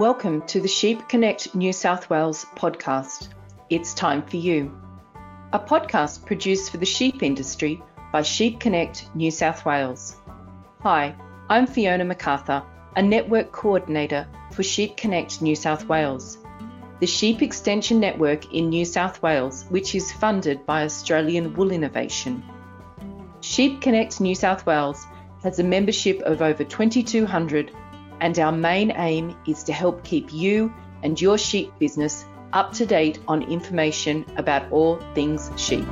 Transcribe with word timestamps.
Welcome 0.00 0.42
to 0.48 0.60
the 0.60 0.66
Sheep 0.66 1.08
Connect 1.08 1.54
New 1.54 1.72
South 1.72 2.10
Wales 2.10 2.44
podcast. 2.56 3.28
It's 3.68 3.94
time 3.94 4.22
for 4.22 4.36
you. 4.36 4.76
A 5.52 5.60
podcast 5.60 6.26
produced 6.26 6.72
for 6.72 6.78
the 6.78 6.86
sheep 6.86 7.22
industry 7.22 7.80
by 8.12 8.22
Sheep 8.22 8.58
Connect 8.58 9.14
New 9.14 9.30
South 9.30 9.64
Wales. 9.64 10.16
Hi, 10.80 11.14
I'm 11.48 11.68
Fiona 11.68 12.04
MacArthur, 12.04 12.64
a 12.96 13.02
network 13.02 13.52
coordinator 13.52 14.26
for 14.50 14.64
Sheep 14.64 14.96
Connect 14.96 15.40
New 15.40 15.54
South 15.54 15.86
Wales, 15.86 16.38
the 16.98 17.06
sheep 17.06 17.42
extension 17.42 18.00
network 18.00 18.52
in 18.52 18.70
New 18.70 18.84
South 18.84 19.22
Wales, 19.22 19.66
which 19.68 19.94
is 19.94 20.10
funded 20.10 20.66
by 20.66 20.82
Australian 20.82 21.54
Wool 21.54 21.70
Innovation. 21.70 22.42
Sheep 23.50 23.80
Connect 23.80 24.20
New 24.20 24.36
South 24.36 24.64
Wales 24.64 25.04
has 25.42 25.58
a 25.58 25.64
membership 25.64 26.20
of 26.20 26.40
over 26.40 26.62
2,200 26.62 27.72
and 28.20 28.38
our 28.38 28.52
main 28.52 28.92
aim 28.94 29.36
is 29.44 29.64
to 29.64 29.72
help 29.72 30.04
keep 30.04 30.32
you 30.32 30.72
and 31.02 31.20
your 31.20 31.36
sheep 31.36 31.72
business 31.80 32.24
up 32.52 32.72
to 32.74 32.86
date 32.86 33.18
on 33.26 33.42
information 33.42 34.24
about 34.36 34.70
all 34.70 35.00
things 35.16 35.50
sheep. 35.56 35.84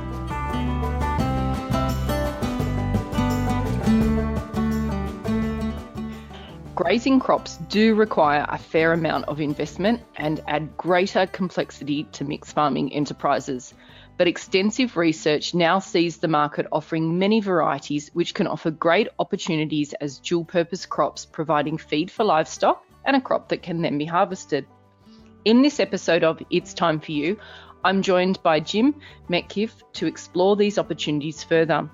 Grazing 6.89 7.19
crops 7.19 7.57
do 7.69 7.93
require 7.93 8.47
a 8.49 8.57
fair 8.57 8.93
amount 8.93 9.25
of 9.25 9.39
investment 9.39 10.01
and 10.15 10.41
add 10.47 10.75
greater 10.75 11.27
complexity 11.27 12.05
to 12.13 12.23
mixed 12.23 12.55
farming 12.55 12.91
enterprises 12.93 13.75
but 14.17 14.27
extensive 14.27 14.97
research 14.97 15.53
now 15.53 15.77
sees 15.77 16.17
the 16.17 16.27
market 16.27 16.65
offering 16.71 17.19
many 17.19 17.41
varieties 17.41 18.09
which 18.13 18.33
can 18.33 18.47
offer 18.47 18.71
great 18.71 19.07
opportunities 19.19 19.93
as 19.93 20.17
dual 20.17 20.43
purpose 20.43 20.87
crops, 20.87 21.27
providing 21.27 21.77
feed 21.77 22.09
for 22.09 22.23
livestock 22.23 22.83
and 23.05 23.15
a 23.15 23.21
crop 23.21 23.49
that 23.49 23.61
can 23.61 23.83
then 23.83 23.99
be 23.99 24.05
harvested. 24.05 24.65
In 25.45 25.61
this 25.61 25.79
episode 25.79 26.23
of 26.23 26.41
It's 26.49 26.73
Time 26.73 26.99
for 26.99 27.11
You, 27.11 27.37
I'm 27.83 28.01
joined 28.01 28.41
by 28.41 28.61
Jim 28.61 28.95
Metcalfe 29.29 29.75
to 29.93 30.07
explore 30.07 30.55
these 30.55 30.79
opportunities 30.79 31.43
further. 31.43 31.87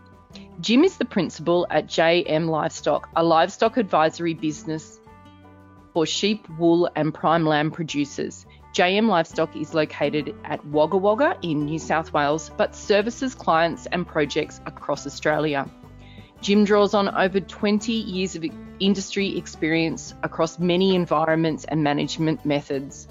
Jim 0.61 0.85
is 0.85 0.97
the 0.97 1.05
principal 1.05 1.67
at 1.69 1.87
JM 1.87 2.47
Livestock, 2.47 3.09
a 3.15 3.23
livestock 3.23 3.75
advisory 3.75 4.33
business 4.33 5.01
for 5.93 6.05
sheep, 6.05 6.47
wool, 6.57 6.89
and 6.95 7.13
prime 7.13 7.45
lamb 7.45 7.71
producers. 7.71 8.45
JM 8.73 9.07
Livestock 9.09 9.53
is 9.55 9.73
located 9.73 10.33
at 10.45 10.65
Wagga 10.67 10.97
Wagga 10.97 11.37
in 11.41 11.65
New 11.65 11.79
South 11.79 12.13
Wales, 12.13 12.51
but 12.55 12.73
services 12.73 13.35
clients 13.35 13.85
and 13.87 14.07
projects 14.07 14.61
across 14.65 15.05
Australia. 15.05 15.69
Jim 16.41 16.63
draws 16.63 16.93
on 16.93 17.09
over 17.09 17.41
20 17.41 17.91
years 17.91 18.35
of 18.37 18.45
industry 18.79 19.37
experience 19.37 20.13
across 20.23 20.57
many 20.57 20.95
environments 20.95 21.65
and 21.65 21.83
management 21.83 22.45
methods. 22.45 23.09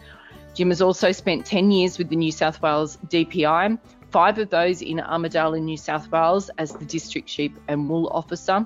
Jim 0.55 0.70
has 0.70 0.81
also 0.81 1.12
spent 1.12 1.45
10 1.45 1.70
years 1.70 1.98
with 1.98 2.09
the 2.09 2.17
New 2.17 2.33
South 2.33 2.62
Wales 2.62 2.97
DPI, 3.09 3.78
five 4.15 4.39
of 4.39 4.48
those 4.48 4.81
in 4.81 4.98
Armidale 4.98 5.59
in 5.59 5.65
New 5.65 5.77
South 5.77 6.09
Wales 6.12 6.48
as 6.57 6.73
the 6.73 6.84
District 6.84 7.29
Sheep 7.29 7.59
and 7.67 7.91
Wool 7.91 8.09
Officer. 8.12 8.65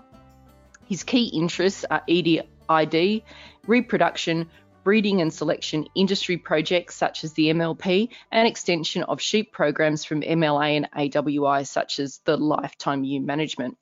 His 0.85 1.05
key 1.05 1.29
interests 1.29 1.87
are 1.91 2.03
EDID, 2.07 3.23
reproduction, 3.67 4.51
breeding 4.85 5.23
and 5.23 5.33
selection 5.33 5.87
industry 5.95 6.37
projects 6.37 6.97
such 6.97 7.25
as 7.25 7.33
the 7.33 7.47
MLP 7.47 8.11
and 8.31 8.47
extension 8.47 9.05
of 9.05 9.23
sheep 9.23 9.51
programs 9.51 10.05
from 10.05 10.21
MLA 10.21 10.77
and 10.77 10.91
AWI 10.95 11.67
such 11.67 11.99
as 11.99 12.21
the 12.27 12.37
Lifetime 12.37 13.03
Ewe 13.05 13.23
Management. 13.23 13.79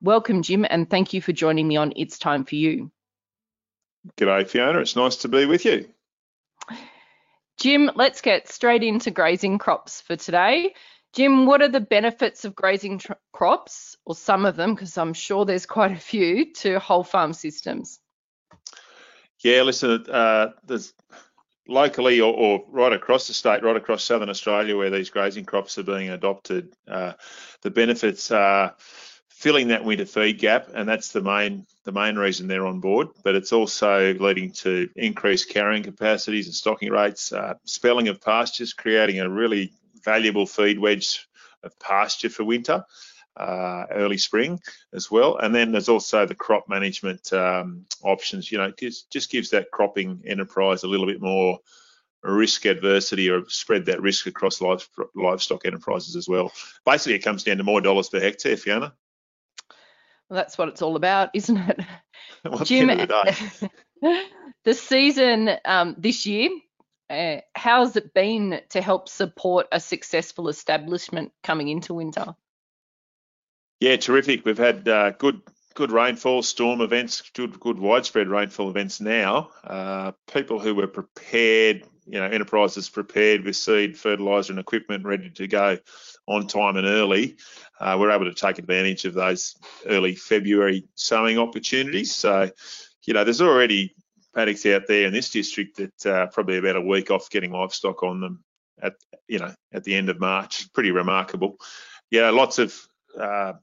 Welcome, 0.00 0.40
Jim, 0.40 0.64
and 0.66 0.88
thank 0.88 1.12
you 1.12 1.20
for 1.20 1.32
joining 1.32 1.68
me 1.68 1.76
on 1.76 1.92
It's 1.96 2.18
Time 2.18 2.46
for 2.46 2.54
You. 2.54 2.90
G'day, 4.16 4.48
Fiona. 4.48 4.80
It's 4.80 4.96
nice 4.96 5.16
to 5.16 5.28
be 5.28 5.44
with 5.44 5.66
you. 5.66 5.86
Jim, 7.58 7.90
let's 7.94 8.20
get 8.20 8.48
straight 8.48 8.82
into 8.82 9.10
grazing 9.10 9.58
crops 9.58 10.00
for 10.00 10.16
today. 10.16 10.74
Jim, 11.14 11.46
what 11.46 11.62
are 11.62 11.68
the 11.68 11.80
benefits 11.80 12.44
of 12.44 12.56
grazing 12.56 12.98
tr- 12.98 13.12
crops, 13.32 13.96
or 14.04 14.14
some 14.16 14.44
of 14.44 14.56
them, 14.56 14.74
because 14.74 14.98
I'm 14.98 15.14
sure 15.14 15.44
there's 15.44 15.66
quite 15.76 15.92
a 15.92 15.96
few, 15.96 16.52
to 16.54 16.78
whole 16.78 17.04
farm 17.04 17.32
systems? 17.32 18.00
Yeah, 19.42 19.62
listen, 19.62 20.06
uh, 20.10 20.52
there's 20.64 20.92
locally 21.68 22.20
or, 22.20 22.32
or, 22.34 22.64
right 22.68 22.92
across 22.92 23.28
the 23.28 23.34
state, 23.34 23.62
right 23.62 23.76
across 23.76 24.02
southern 24.02 24.28
Australia, 24.28 24.76
where 24.76 24.90
these 24.90 25.10
grazing 25.10 25.44
crops 25.44 25.78
are 25.78 25.82
being 25.82 26.10
adopted, 26.10 26.74
uh, 26.88 27.12
the 27.62 27.70
benefits 27.70 28.30
are 28.30 28.74
filling 29.28 29.68
that 29.68 29.84
winter 29.84 30.06
feed 30.06 30.38
gap, 30.38 30.68
and 30.74 30.88
that's 30.88 31.12
the 31.12 31.20
main 31.20 31.66
the 31.84 31.92
main 31.92 32.16
reason 32.16 32.48
they're 32.48 32.66
on 32.66 32.80
board. 32.80 33.08
But 33.22 33.34
it's 33.34 33.52
also 33.52 34.14
leading 34.14 34.52
to 34.52 34.88
increased 34.96 35.50
carrying 35.50 35.82
capacities 35.82 36.46
and 36.46 36.54
stocking 36.54 36.90
rates, 36.90 37.32
uh, 37.32 37.54
spelling 37.64 38.08
of 38.08 38.22
pastures, 38.22 38.72
creating 38.72 39.20
a 39.20 39.28
really 39.28 39.72
valuable 40.04 40.46
feed 40.46 40.78
wedge 40.78 41.26
of 41.62 41.78
pasture 41.78 42.30
for 42.30 42.44
winter 42.44 42.84
uh, 43.36 43.86
early 43.90 44.18
spring 44.18 44.60
as 44.92 45.10
well. 45.10 45.36
And 45.36 45.54
then 45.54 45.72
there's 45.72 45.88
also 45.88 46.26
the 46.26 46.34
crop 46.34 46.68
management 46.68 47.32
um, 47.32 47.86
options. 48.02 48.50
You 48.50 48.58
know, 48.58 48.72
just, 48.78 49.10
just 49.10 49.30
gives 49.30 49.50
that 49.50 49.70
cropping 49.70 50.22
enterprise 50.26 50.82
a 50.82 50.88
little 50.88 51.06
bit 51.06 51.20
more 51.20 51.58
risk 52.22 52.64
adversity 52.64 53.28
or 53.28 53.44
spread 53.48 53.86
that 53.86 54.00
risk 54.00 54.26
across 54.26 54.60
livestock 54.60 55.66
enterprises 55.66 56.16
as 56.16 56.28
well. 56.28 56.52
Basically, 56.86 57.14
it 57.14 57.24
comes 57.24 57.44
down 57.44 57.58
to 57.58 57.64
more 57.64 57.80
dollars 57.80 58.08
per 58.08 58.20
hectare, 58.20 58.56
Fiona. 58.56 58.94
Well, 60.28 60.36
that's 60.36 60.56
what 60.56 60.68
it's 60.68 60.80
all 60.80 60.96
about, 60.96 61.30
isn't 61.34 61.56
it? 61.56 61.80
Jim, 62.64 62.88
the, 62.88 63.70
the, 64.64 64.74
season 64.74 65.50
um, 65.64 65.96
this 65.98 66.24
year, 66.24 66.48
uh, 67.10 67.36
how's 67.54 67.96
it 67.96 68.14
been 68.14 68.60
to 68.70 68.80
help 68.80 69.08
support 69.08 69.66
a 69.72 69.80
successful 69.80 70.48
establishment 70.48 71.32
coming 71.42 71.68
into 71.68 71.94
winter? 71.94 72.34
Yeah, 73.80 73.96
terrific. 73.96 74.44
We've 74.44 74.58
had 74.58 74.88
uh, 74.88 75.10
good 75.10 75.40
good 75.74 75.90
rainfall, 75.90 76.42
storm 76.42 76.80
events, 76.80 77.22
good 77.34 77.58
good 77.60 77.78
widespread 77.78 78.28
rainfall 78.28 78.70
events 78.70 79.00
now. 79.00 79.50
Uh, 79.62 80.12
people 80.32 80.58
who 80.58 80.74
were 80.74 80.86
prepared, 80.86 81.84
you 82.06 82.18
know, 82.18 82.26
enterprises 82.26 82.88
prepared 82.88 83.44
with 83.44 83.56
seed, 83.56 83.98
fertiliser, 83.98 84.52
and 84.52 84.60
equipment 84.60 85.04
ready 85.04 85.30
to 85.30 85.46
go 85.46 85.78
on 86.26 86.46
time 86.46 86.76
and 86.76 86.86
early. 86.86 87.36
Uh, 87.78 87.96
we're 88.00 88.10
able 88.10 88.24
to 88.24 88.34
take 88.34 88.58
advantage 88.58 89.04
of 89.04 89.14
those 89.14 89.56
early 89.86 90.14
February 90.14 90.86
sowing 90.94 91.38
opportunities. 91.38 92.14
So, 92.14 92.50
you 93.04 93.12
know, 93.12 93.24
there's 93.24 93.42
already 93.42 93.94
paddocks 94.34 94.66
out 94.66 94.86
there 94.86 95.06
in 95.06 95.12
this 95.12 95.30
district 95.30 95.76
that 95.76 96.06
uh, 96.06 96.26
probably 96.28 96.58
about 96.58 96.76
a 96.76 96.80
week 96.80 97.10
off 97.10 97.30
getting 97.30 97.52
livestock 97.52 98.02
on 98.02 98.20
them 98.20 98.44
at 98.82 98.94
you 99.28 99.38
know 99.38 99.52
at 99.72 99.84
the 99.84 99.94
end 99.94 100.08
of 100.08 100.20
March. 100.20 100.72
Pretty 100.72 100.90
remarkable. 100.90 101.56
Yeah, 102.10 102.30
lots 102.30 102.58
of 102.58 102.76
uh, 103.18 103.54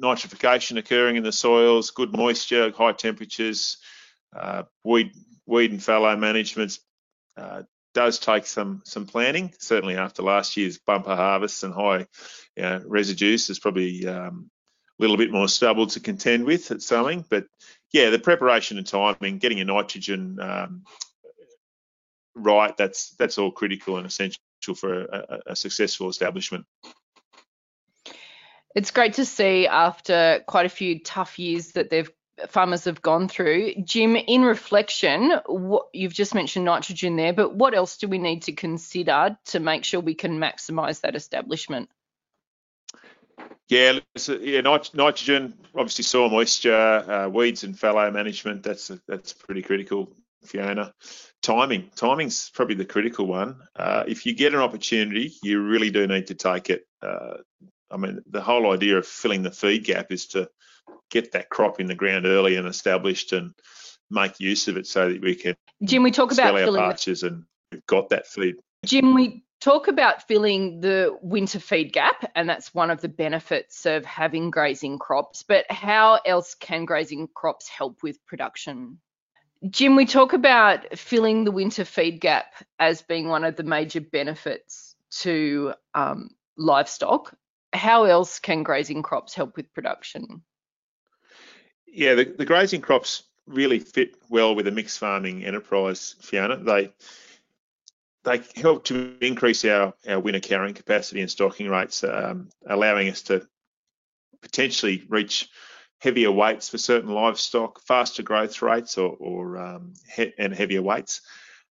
nitrification 0.00 0.78
occurring 0.78 1.16
in 1.16 1.22
the 1.22 1.32
soils, 1.32 1.90
good 1.90 2.12
moisture, 2.12 2.70
high 2.70 2.92
temperatures, 2.92 3.78
uh, 4.34 4.62
weed, 4.84 5.12
weed 5.46 5.70
and 5.70 5.82
fallow 5.82 6.16
management 6.16 6.78
uh, 7.36 7.62
does 7.94 8.18
take 8.18 8.46
some 8.46 8.82
some 8.84 9.06
planning. 9.06 9.52
Certainly 9.58 9.96
after 9.96 10.22
last 10.22 10.56
year's 10.56 10.78
bumper 10.78 11.16
harvests 11.16 11.62
and 11.62 11.74
high 11.74 12.06
you 12.56 12.62
know, 12.62 12.82
residues, 12.86 13.46
there's 13.46 13.58
probably 13.58 14.06
um, 14.06 14.50
a 14.98 15.02
little 15.02 15.16
bit 15.16 15.32
more 15.32 15.48
stubble 15.48 15.86
to 15.88 16.00
contend 16.00 16.44
with 16.44 16.70
at 16.70 16.82
sowing. 16.82 17.24
But 17.28 17.46
yeah, 17.92 18.10
the 18.10 18.18
preparation 18.18 18.78
and 18.78 18.86
timing, 18.86 19.38
getting 19.38 19.58
your 19.58 19.66
nitrogen 19.66 20.38
um, 20.40 20.84
right, 22.34 22.76
that's 22.76 23.10
that's 23.18 23.38
all 23.38 23.50
critical 23.50 23.96
and 23.96 24.06
essential 24.06 24.40
for 24.76 25.04
a, 25.04 25.40
a 25.48 25.56
successful 25.56 26.08
establishment. 26.08 26.66
It's 28.74 28.90
great 28.90 29.14
to 29.14 29.24
see 29.24 29.66
after 29.66 30.42
quite 30.46 30.66
a 30.66 30.70
few 30.70 31.00
tough 31.00 31.38
years 31.38 31.72
that 31.72 31.90
they've 31.90 32.10
farmers 32.48 32.84
have 32.84 33.02
gone 33.02 33.28
through. 33.28 33.74
Jim, 33.82 34.14
in 34.14 34.42
reflection, 34.42 35.32
what, 35.46 35.86
you've 35.92 36.12
just 36.12 36.36
mentioned 36.36 36.64
nitrogen 36.64 37.16
there, 37.16 37.32
but 37.32 37.54
what 37.54 37.74
else 37.74 37.96
do 37.96 38.06
we 38.06 38.18
need 38.18 38.42
to 38.42 38.52
consider 38.52 39.36
to 39.46 39.58
make 39.58 39.84
sure 39.84 40.00
we 40.00 40.14
can 40.14 40.38
maximise 40.38 41.00
that 41.00 41.16
establishment? 41.16 41.90
Yeah, 43.68 44.00
yeah, 44.40 44.60
nitrogen, 44.62 45.54
obviously 45.74 46.04
soil 46.04 46.30
moisture, 46.30 46.74
uh, 46.74 47.28
weeds 47.28 47.64
and 47.64 47.78
fallow 47.78 48.10
management. 48.10 48.62
That's 48.62 48.90
a, 48.90 49.00
that's 49.06 49.34
pretty 49.34 49.62
critical, 49.62 50.10
Fiona. 50.44 50.94
Timing, 51.42 51.90
timing's 51.94 52.50
probably 52.54 52.76
the 52.76 52.86
critical 52.86 53.26
one. 53.26 53.60
Uh, 53.76 54.04
if 54.08 54.24
you 54.24 54.34
get 54.34 54.54
an 54.54 54.60
opportunity, 54.60 55.34
you 55.42 55.62
really 55.62 55.90
do 55.90 56.06
need 56.06 56.28
to 56.28 56.34
take 56.34 56.70
it. 56.70 56.86
Uh, 57.02 57.38
I 57.90 57.96
mean, 57.98 58.20
the 58.30 58.40
whole 58.40 58.72
idea 58.72 58.96
of 58.96 59.06
filling 59.06 59.42
the 59.42 59.50
feed 59.50 59.84
gap 59.84 60.12
is 60.12 60.28
to 60.28 60.48
get 61.10 61.32
that 61.32 61.48
crop 61.48 61.80
in 61.80 61.86
the 61.86 61.94
ground 61.94 62.26
early 62.26 62.56
and 62.56 62.66
established 62.66 63.32
and 63.32 63.54
make 64.10 64.40
use 64.40 64.68
of 64.68 64.76
it 64.76 64.86
so 64.86 65.10
that 65.10 65.20
we 65.20 65.34
can 65.34 65.54
Jim, 65.82 66.02
we 66.02 66.10
talk 66.10 66.32
about 66.32 66.54
filling 66.54 66.80
our 66.80 66.90
pastures 66.90 67.22
and 67.22 67.44
we've 67.70 67.86
got 67.86 68.08
that 68.08 68.26
feed. 68.26 68.56
Jim, 68.84 69.14
we 69.14 69.44
talk 69.60 69.88
about 69.88 70.26
filling 70.26 70.80
the 70.80 71.16
winter 71.20 71.60
feed 71.60 71.92
gap, 71.92 72.30
and 72.34 72.48
that's 72.48 72.74
one 72.74 72.90
of 72.90 73.00
the 73.00 73.08
benefits 73.08 73.86
of 73.86 74.04
having 74.04 74.50
grazing 74.50 74.98
crops. 74.98 75.42
But 75.42 75.70
how 75.70 76.20
else 76.24 76.54
can 76.54 76.84
grazing 76.84 77.28
crops 77.34 77.68
help 77.68 78.02
with 78.02 78.24
production? 78.26 78.98
Jim, 79.68 79.96
we 79.96 80.06
talk 80.06 80.32
about 80.34 80.96
filling 80.96 81.44
the 81.44 81.50
winter 81.50 81.84
feed 81.84 82.20
gap 82.20 82.54
as 82.78 83.02
being 83.02 83.28
one 83.28 83.44
of 83.44 83.56
the 83.56 83.64
major 83.64 84.00
benefits 84.00 84.94
to 85.10 85.74
um, 85.94 86.30
livestock. 86.56 87.34
How 87.72 88.04
else 88.04 88.38
can 88.38 88.62
grazing 88.62 89.02
crops 89.02 89.34
help 89.34 89.56
with 89.56 89.72
production? 89.74 90.42
Yeah, 91.86 92.14
the, 92.14 92.24
the 92.24 92.44
grazing 92.44 92.82
crops 92.82 93.24
really 93.46 93.80
fit 93.80 94.14
well 94.28 94.54
with 94.54 94.68
a 94.68 94.70
mixed 94.70 94.98
farming 94.98 95.44
enterprise, 95.44 96.14
Fiona. 96.20 96.56
They 96.56 96.92
they 98.24 98.42
help 98.56 98.84
to 98.84 99.16
increase 99.20 99.64
our, 99.64 99.94
our 100.08 100.20
winter 100.20 100.40
carrying 100.40 100.74
capacity 100.74 101.20
and 101.20 101.30
stocking 101.30 101.68
rates, 101.68 102.04
um, 102.04 102.48
allowing 102.66 103.08
us 103.08 103.22
to 103.22 103.46
potentially 104.42 105.04
reach 105.08 105.48
heavier 106.00 106.30
weights 106.30 106.68
for 106.68 106.78
certain 106.78 107.10
livestock, 107.10 107.80
faster 107.80 108.22
growth 108.22 108.62
rates, 108.62 108.98
or, 108.98 109.16
or 109.18 109.58
um, 109.58 109.94
he 110.14 110.32
and 110.38 110.54
heavier 110.54 110.82
weights. 110.82 111.22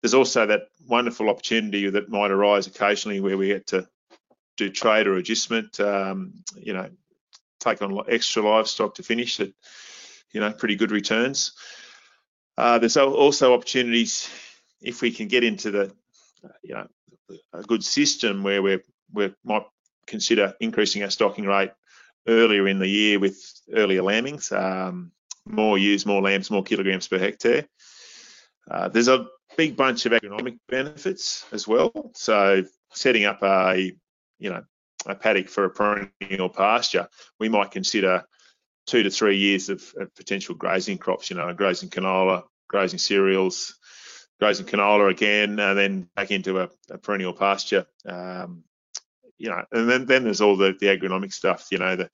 There's 0.02 0.14
also 0.14 0.46
that 0.46 0.69
wonderful 0.87 1.28
opportunity 1.28 1.88
that 1.90 2.08
might 2.08 2.31
arise 2.31 2.66
occasionally 2.66 3.20
where 3.20 3.36
we 3.36 3.48
get 3.48 3.66
to 3.69 3.88
do 4.56 4.70
trade 4.70 5.06
or 5.06 5.16
adjustment, 5.16 5.78
um, 5.81 6.32
you 6.56 6.72
know, 6.72 6.88
take 7.60 7.82
on 7.82 7.98
extra 8.08 8.43
livestock 8.43 8.94
to 8.94 9.02
finish 9.02 9.40
at, 9.40 9.50
you 10.32 10.40
know, 10.40 10.52
pretty 10.52 10.76
good 10.76 10.90
returns. 10.90 11.52
Uh, 12.56 12.78
there's 12.78 12.96
also 12.96 13.54
opportunities 13.54 14.28
if 14.82 15.02
we 15.02 15.10
can 15.10 15.28
get 15.28 15.44
into 15.44 15.70
the 15.70 15.93
you 16.62 16.75
know, 16.75 16.87
a 17.52 17.62
good 17.62 17.84
system 17.84 18.42
where 18.42 18.62
we 18.62 18.78
we 19.12 19.34
might 19.44 19.66
consider 20.06 20.54
increasing 20.60 21.02
our 21.02 21.10
stocking 21.10 21.46
rate 21.46 21.70
earlier 22.26 22.69
in 22.69 22.78
the 22.78 22.88
year 22.88 23.19
with 23.19 23.38
earlier 23.72 24.02
lambings, 24.02 24.52
um, 24.52 25.12
more 25.44 25.78
ewes, 25.78 26.06
more 26.06 26.22
lambs, 26.22 26.50
more 26.50 26.62
kilograms 26.62 27.08
per 27.08 27.19
hectare. 27.19 27.66
Uh, 28.70 28.88
there's 28.88 29.08
a 29.08 29.26
big 29.56 29.76
bunch 29.76 30.06
of 30.06 30.12
economic 30.12 30.54
benefits 30.69 31.44
as 31.52 31.66
well. 31.66 32.12
So 32.14 32.64
setting 32.93 33.25
up 33.25 33.43
a, 33.43 33.93
you 34.38 34.50
know, 34.50 34.62
a 35.06 35.14
paddock 35.14 35.48
for 35.48 35.64
a 35.64 35.70
perennial 35.70 36.48
pasture, 36.50 37.08
we 37.38 37.48
might 37.48 37.70
consider 37.70 38.25
two 38.86 39.02
to 39.02 39.10
three 39.10 39.38
years 39.38 39.69
of, 39.69 39.82
of 39.98 40.14
potential 40.14 40.54
grazing 40.54 40.98
crops, 40.98 41.31
you 41.31 41.36
know, 41.36 41.52
grazing 41.54 41.88
canola, 41.88 42.44
grazing 42.69 42.98
cereals, 42.98 43.78
grazing 44.40 44.66
canola 44.66 45.10
again, 45.10 45.58
and 45.60 45.78
then 45.78 46.08
back 46.16 46.31
into 46.31 46.60
a, 46.60 46.70
a 46.90 46.98
perennial 46.98 47.34
pasture. 47.34 47.87
Um, 48.06 48.64
you 49.38 49.48
know, 49.48 49.62
and 49.70 49.88
then, 49.88 50.06
then 50.06 50.25
there's 50.25 50.40
all 50.40 50.56
the, 50.56 50.76
the 50.81 50.87
agronomic 50.87 51.32
stuff, 51.32 51.69
you 51.70 51.78
know, 51.78 51.96
the, 51.96 52.10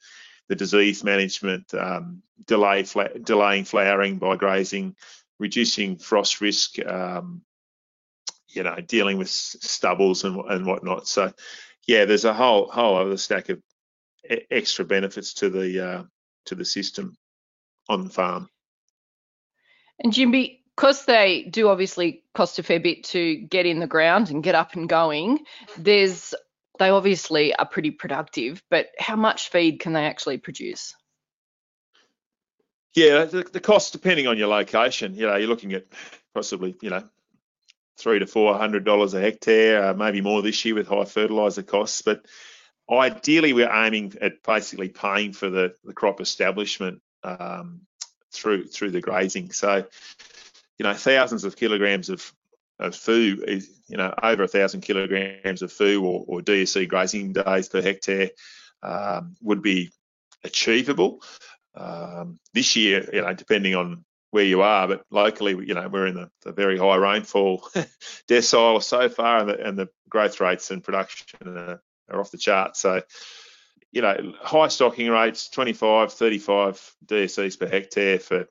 the 0.48 0.54
disease 0.56 1.02
management, 1.02 1.72
um, 1.74 2.22
delay 2.46 2.84
delaying 3.22 3.64
flowering 3.64 4.18
by 4.18 4.36
grazing, 4.36 4.94
reducing 5.38 5.96
frost 5.96 6.40
risk, 6.40 6.78
um, 6.86 7.42
you 8.48 8.62
know, 8.62 8.76
dealing 8.86 9.18
with 9.18 9.28
stubbles 9.28 10.24
and, 10.24 10.36
and 10.48 10.66
whatnot. 10.66 11.08
So, 11.08 11.32
yeah, 11.86 12.04
there's 12.04 12.24
a 12.24 12.34
whole 12.34 12.68
whole 12.68 12.96
other 12.96 13.16
stack 13.16 13.48
of 13.48 13.60
extra 14.50 14.84
benefits 14.84 15.34
to 15.34 15.50
the 15.50 15.88
uh, 15.88 16.02
to 16.46 16.54
the 16.54 16.64
system 16.64 17.16
on 17.88 18.04
the 18.04 18.10
farm. 18.10 18.48
And 19.98 20.12
Jimby, 20.12 20.60
because 20.76 21.04
they 21.06 21.44
do 21.44 21.68
obviously 21.68 22.22
cost 22.34 22.58
a 22.58 22.62
fair 22.62 22.80
bit 22.80 23.04
to 23.04 23.36
get 23.36 23.66
in 23.66 23.80
the 23.80 23.86
ground 23.86 24.30
and 24.30 24.42
get 24.42 24.54
up 24.54 24.74
and 24.74 24.88
going, 24.88 25.38
there's 25.78 26.34
they 26.78 26.90
obviously 26.90 27.54
are 27.54 27.66
pretty 27.66 27.90
productive, 27.90 28.62
but 28.70 28.88
how 28.98 29.16
much 29.16 29.48
feed 29.48 29.80
can 29.80 29.94
they 29.94 30.04
actually 30.04 30.36
produce? 30.36 30.94
Yeah, 32.94 33.24
the, 33.24 33.42
the 33.44 33.60
cost 33.60 33.92
depending 33.92 34.26
on 34.26 34.36
your 34.36 34.48
location, 34.48 35.14
you 35.14 35.26
know, 35.26 35.36
you're 35.36 35.48
looking 35.48 35.72
at 35.72 35.86
possibly, 36.34 36.76
you 36.82 36.90
know, 36.90 37.04
three 37.98 38.18
to 38.18 38.26
four 38.26 38.56
hundred 38.56 38.84
dollars 38.84 39.14
a 39.14 39.20
hectare, 39.20 39.84
uh, 39.84 39.94
maybe 39.94 40.20
more 40.20 40.42
this 40.42 40.64
year 40.64 40.74
with 40.74 40.88
high 40.88 41.04
fertilizer 41.04 41.62
costs. 41.62 42.02
But 42.02 42.26
ideally, 42.90 43.52
we're 43.52 43.72
aiming 43.72 44.14
at 44.20 44.42
basically 44.42 44.88
paying 44.88 45.32
for 45.32 45.48
the, 45.48 45.74
the 45.84 45.94
crop 45.94 46.20
establishment 46.20 47.00
um, 47.22 47.82
through 48.32 48.66
through 48.66 48.90
the 48.90 49.00
grazing. 49.00 49.52
So 49.52 49.86
you 50.78 50.84
know, 50.84 50.94
thousands 50.94 51.44
of 51.44 51.56
kilograms 51.56 52.08
of, 52.08 52.32
of 52.78 52.94
food, 52.94 53.64
you 53.88 53.96
know, 53.96 54.12
over 54.22 54.42
a 54.42 54.48
thousand 54.48 54.82
kilograms 54.82 55.62
of 55.62 55.72
food 55.72 56.02
or, 56.02 56.24
or 56.26 56.40
DSE 56.40 56.88
grazing 56.88 57.32
days 57.32 57.68
per 57.68 57.80
hectare 57.80 58.30
um, 58.82 59.36
would 59.42 59.62
be 59.62 59.90
achievable. 60.44 61.22
Um, 61.74 62.38
this 62.54 62.76
year, 62.76 63.08
you 63.12 63.22
know, 63.22 63.32
depending 63.34 63.74
on 63.74 64.04
where 64.30 64.44
you 64.44 64.62
are, 64.62 64.88
but 64.88 65.04
locally, 65.10 65.52
you 65.66 65.74
know, 65.74 65.88
we're 65.88 66.06
in 66.06 66.14
the, 66.14 66.30
the 66.42 66.52
very 66.52 66.78
high 66.78 66.96
rainfall 66.96 67.60
decile 68.28 68.82
so 68.82 69.08
far, 69.08 69.38
and 69.40 69.48
the, 69.48 69.66
and 69.66 69.78
the 69.78 69.88
growth 70.08 70.40
rates 70.40 70.70
and 70.70 70.82
production 70.82 71.56
are, 71.56 71.82
are 72.10 72.20
off 72.20 72.30
the 72.30 72.38
chart. 72.38 72.76
So, 72.76 73.02
you 73.92 74.02
know, 74.02 74.34
high 74.40 74.68
stocking 74.68 75.10
rates, 75.10 75.48
25, 75.50 76.12
35 76.12 76.94
DSEs 77.06 77.58
per 77.58 77.68
hectare 77.68 78.18
for 78.18 78.46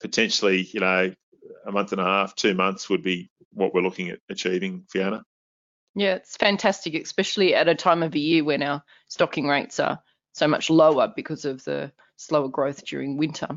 potentially, 0.00 0.68
you 0.72 0.80
know, 0.80 1.12
a 1.66 1.72
month 1.72 1.92
and 1.92 2.00
a 2.00 2.04
half, 2.04 2.34
two 2.34 2.54
months 2.54 2.88
would 2.88 3.02
be 3.02 3.30
what 3.52 3.74
we're 3.74 3.82
looking 3.82 4.10
at 4.10 4.20
achieving, 4.28 4.84
Fiona. 4.88 5.24
Yeah, 5.94 6.14
it's 6.14 6.36
fantastic, 6.36 6.94
especially 6.94 7.54
at 7.54 7.68
a 7.68 7.74
time 7.74 8.02
of 8.02 8.12
the 8.12 8.20
year 8.20 8.44
when 8.44 8.62
our 8.62 8.82
stocking 9.08 9.46
rates 9.46 9.78
are 9.78 10.02
so 10.32 10.48
much 10.48 10.70
lower 10.70 11.12
because 11.14 11.44
of 11.44 11.62
the 11.64 11.92
slower 12.16 12.48
growth 12.48 12.84
during 12.84 13.16
winter. 13.16 13.48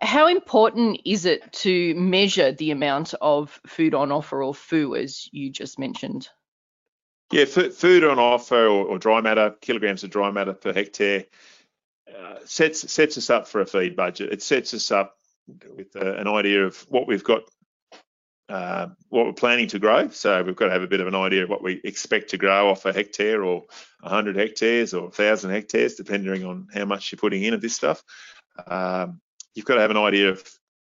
How 0.00 0.26
important 0.26 1.00
is 1.04 1.24
it 1.24 1.52
to 1.52 1.94
measure 1.94 2.52
the 2.52 2.72
amount 2.72 3.14
of 3.20 3.58
food 3.66 3.94
on 3.94 4.10
offer 4.10 4.42
or 4.42 4.54
FOO, 4.54 4.96
as 4.96 5.28
you 5.32 5.50
just 5.50 5.78
mentioned? 5.78 6.28
Yeah, 7.30 7.46
food 7.46 8.04
on 8.04 8.18
offer 8.18 8.66
or, 8.66 8.84
or 8.84 8.98
dry 8.98 9.20
matter, 9.20 9.54
kilograms 9.60 10.04
of 10.04 10.10
dry 10.10 10.30
matter 10.30 10.52
per 10.52 10.72
hectare, 10.72 11.26
uh, 12.14 12.40
sets 12.44 12.92
sets 12.92 13.16
us 13.16 13.30
up 13.30 13.48
for 13.48 13.60
a 13.60 13.66
feed 13.66 13.96
budget. 13.96 14.32
It 14.32 14.42
sets 14.42 14.74
us 14.74 14.90
up 14.90 15.16
with 15.46 15.94
uh, 15.96 16.14
an 16.16 16.28
idea 16.28 16.64
of 16.64 16.76
what 16.88 17.06
we've 17.06 17.24
got, 17.24 17.42
uh, 18.48 18.88
what 19.08 19.26
we're 19.26 19.32
planning 19.32 19.68
to 19.68 19.78
grow. 19.78 20.08
So 20.08 20.42
we've 20.42 20.56
got 20.56 20.66
to 20.66 20.72
have 20.72 20.82
a 20.82 20.88
bit 20.88 21.00
of 21.00 21.06
an 21.06 21.14
idea 21.14 21.44
of 21.44 21.50
what 21.50 21.62
we 21.62 21.80
expect 21.84 22.30
to 22.30 22.38
grow 22.38 22.70
off 22.70 22.84
a 22.84 22.92
hectare 22.92 23.42
or 23.42 23.64
100 24.00 24.36
hectares 24.36 24.94
or 24.94 25.02
1,000 25.04 25.50
hectares, 25.50 25.94
depending 25.94 26.44
on 26.44 26.68
how 26.72 26.84
much 26.84 27.12
you're 27.12 27.18
putting 27.18 27.42
in 27.42 27.54
of 27.54 27.60
this 27.60 27.74
stuff. 27.74 28.02
Um, 28.66 29.20
you've 29.54 29.66
got 29.66 29.76
to 29.76 29.80
have 29.80 29.90
an 29.90 29.96
idea 29.96 30.30
of 30.30 30.42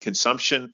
consumption. 0.01 0.71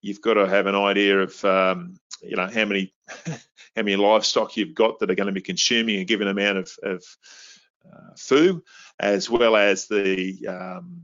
You've 0.00 0.20
got 0.20 0.34
to 0.34 0.48
have 0.48 0.66
an 0.66 0.74
idea 0.74 1.20
of 1.20 1.44
um, 1.44 1.98
you 2.22 2.36
know 2.36 2.46
how 2.46 2.64
many 2.64 2.92
how 3.26 3.82
many 3.82 3.96
livestock 3.96 4.56
you've 4.56 4.74
got 4.74 4.98
that 4.98 5.10
are 5.10 5.14
going 5.14 5.26
to 5.26 5.32
be 5.32 5.40
consuming 5.40 6.00
a 6.00 6.04
given 6.04 6.28
amount 6.28 6.58
of, 6.58 6.70
of 6.82 7.04
uh, 7.86 8.14
food, 8.16 8.62
as 8.98 9.28
well 9.30 9.56
as 9.56 9.86
the 9.88 10.46
um, 10.46 11.02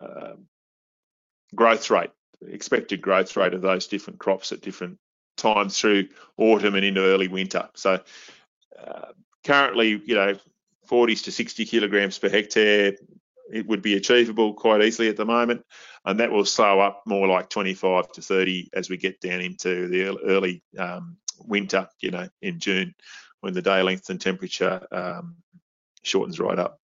uh, 0.00 0.34
growth 1.54 1.90
rate, 1.90 2.10
expected 2.46 3.00
growth 3.02 3.36
rate 3.36 3.54
of 3.54 3.62
those 3.62 3.86
different 3.86 4.18
crops 4.18 4.52
at 4.52 4.60
different 4.60 4.98
times 5.36 5.78
through 5.78 6.08
autumn 6.36 6.74
and 6.74 6.84
into 6.84 7.00
early 7.00 7.28
winter. 7.28 7.68
So 7.74 8.00
uh, 8.78 9.12
currently, 9.44 10.00
you 10.04 10.14
know, 10.14 10.36
40s 10.88 11.24
to 11.24 11.32
60 11.32 11.64
kilograms 11.66 12.18
per 12.18 12.28
hectare, 12.28 12.94
it 13.52 13.66
would 13.66 13.82
be 13.82 13.94
achievable 13.94 14.54
quite 14.54 14.82
easily 14.82 15.08
at 15.08 15.16
the 15.16 15.24
moment, 15.24 15.64
and 16.04 16.20
that 16.20 16.30
will 16.30 16.44
slow 16.44 16.80
up 16.80 17.02
more 17.06 17.26
like 17.26 17.50
25 17.50 18.12
to 18.12 18.22
30 18.22 18.70
as 18.72 18.88
we 18.88 18.96
get 18.96 19.20
down 19.20 19.40
into 19.40 19.88
the 19.88 20.16
early 20.24 20.62
um, 20.78 21.16
winter, 21.38 21.88
you 22.00 22.10
know, 22.10 22.28
in 22.42 22.60
June 22.60 22.94
when 23.40 23.54
the 23.54 23.62
day 23.62 23.82
length 23.82 24.10
and 24.10 24.20
temperature 24.20 24.86
um, 24.92 25.36
shortens 26.02 26.38
right 26.38 26.58
up. 26.58 26.79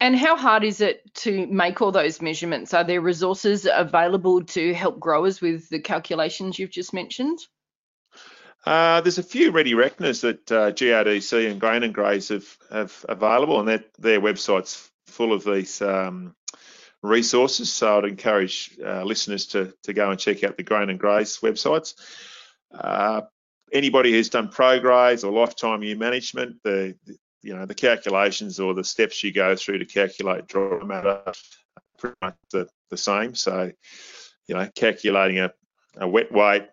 And 0.00 0.16
how 0.16 0.36
hard 0.36 0.62
is 0.62 0.80
it 0.80 1.12
to 1.16 1.46
make 1.48 1.82
all 1.82 1.90
those 1.90 2.22
measurements? 2.22 2.72
Are 2.72 2.84
there 2.84 3.00
resources 3.00 3.66
available 3.70 4.44
to 4.44 4.72
help 4.72 5.00
growers 5.00 5.40
with 5.40 5.68
the 5.70 5.80
calculations 5.80 6.58
you've 6.58 6.70
just 6.70 6.94
mentioned? 6.94 7.40
Uh, 8.64 9.00
there's 9.00 9.18
a 9.18 9.22
few 9.22 9.50
ready 9.50 9.74
reckoners 9.74 10.20
that 10.20 10.52
uh, 10.52 10.70
GRDC 10.70 11.50
and 11.50 11.60
Grain 11.60 11.82
and 11.82 11.94
Graze 11.94 12.28
have, 12.28 12.56
have 12.70 13.04
available, 13.08 13.60
and 13.60 13.82
their 13.98 14.20
website's 14.20 14.90
full 15.06 15.32
of 15.32 15.42
these 15.42 15.80
um, 15.82 16.34
resources. 17.02 17.72
So 17.72 17.98
I'd 17.98 18.04
encourage 18.04 18.78
uh, 18.84 19.02
listeners 19.04 19.46
to, 19.48 19.72
to 19.84 19.92
go 19.92 20.10
and 20.10 20.20
check 20.20 20.44
out 20.44 20.56
the 20.56 20.62
Grain 20.62 20.90
and 20.90 20.98
Graze 20.98 21.38
websites. 21.38 21.94
Uh, 22.72 23.22
anybody 23.72 24.12
who's 24.12 24.28
done 24.28 24.48
ProGraze 24.48 25.24
or 25.24 25.32
Lifetime 25.32 25.82
Ewe 25.82 25.96
Management, 25.96 26.56
the, 26.62 26.94
you 27.42 27.54
know 27.54 27.66
the 27.66 27.74
calculations 27.74 28.58
or 28.60 28.74
the 28.74 28.84
steps 28.84 29.22
you 29.22 29.32
go 29.32 29.54
through 29.56 29.78
to 29.78 29.84
calculate 29.84 30.46
dry 30.46 30.82
matter 30.84 31.22
are 31.26 31.34
pretty 31.98 32.16
much 32.22 32.36
the, 32.52 32.68
the 32.90 32.96
same. 32.96 33.34
So, 33.34 33.70
you 34.46 34.54
know, 34.54 34.68
calculating 34.74 35.38
a, 35.38 35.52
a 35.96 36.08
wet 36.08 36.32
weight, 36.32 36.68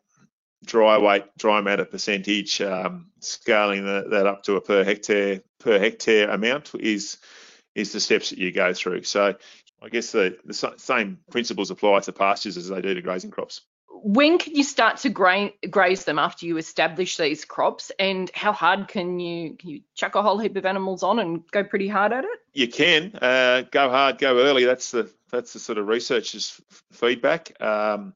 dry 0.65 0.97
weight, 0.97 1.25
dry 1.37 1.61
matter 1.61 1.85
percentage, 1.85 2.61
um, 2.61 3.11
scaling 3.19 3.85
the, 3.85 4.07
that 4.11 4.27
up 4.27 4.43
to 4.43 4.55
a 4.55 4.61
per 4.61 4.83
hectare 4.83 5.41
per 5.59 5.79
hectare 5.79 6.29
amount 6.29 6.71
is 6.79 7.17
is 7.73 7.91
the 7.91 7.99
steps 7.99 8.29
that 8.29 8.39
you 8.39 8.51
go 8.51 8.73
through. 8.73 9.03
So 9.03 9.35
I 9.81 9.89
guess 9.89 10.11
the, 10.11 10.37
the 10.45 10.73
same 10.77 11.19
principles 11.29 11.69
apply 11.71 11.99
to 12.01 12.13
pastures 12.13 12.57
as 12.57 12.69
they 12.69 12.81
do 12.81 12.93
to 12.93 13.01
grazing 13.01 13.31
crops. 13.31 13.61
When 14.03 14.37
can 14.37 14.55
you 14.55 14.63
start 14.63 14.97
to 14.97 15.09
gra- 15.09 15.51
graze 15.69 16.05
them 16.05 16.19
after 16.19 16.45
you 16.45 16.57
establish 16.57 17.17
these 17.17 17.45
crops, 17.45 17.91
and 17.97 18.29
how 18.33 18.51
hard 18.51 18.87
can 18.87 19.19
you 19.19 19.55
can 19.55 19.69
you 19.69 19.81
chuck 19.95 20.15
a 20.15 20.21
whole 20.21 20.37
heap 20.37 20.55
of 20.55 20.65
animals 20.65 21.01
on 21.03 21.19
and 21.19 21.49
go 21.51 21.63
pretty 21.63 21.87
hard 21.87 22.13
at 22.13 22.23
it? 22.23 22.39
You 22.53 22.67
can 22.67 23.15
uh, 23.15 23.63
go 23.71 23.89
hard, 23.89 24.17
go 24.17 24.37
early. 24.39 24.65
That's 24.65 24.91
the 24.91 25.11
that's 25.31 25.53
the 25.53 25.59
sort 25.59 25.77
of 25.77 25.87
researchers' 25.87 26.59
feedback. 26.91 27.59
Um, 27.61 28.13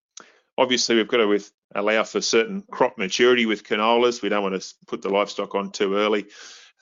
obviously, 0.57 0.95
we've 0.95 1.07
got 1.07 1.17
to 1.17 1.27
with, 1.27 1.51
allow 1.73 2.03
for 2.03 2.21
certain 2.21 2.63
crop 2.69 2.97
maturity 2.97 3.45
with 3.45 3.63
canolas. 3.63 4.21
We 4.21 4.29
don't 4.29 4.43
want 4.43 4.61
to 4.61 4.75
put 4.87 5.01
the 5.01 5.09
livestock 5.09 5.55
on 5.55 5.71
too 5.71 5.95
early. 5.95 6.27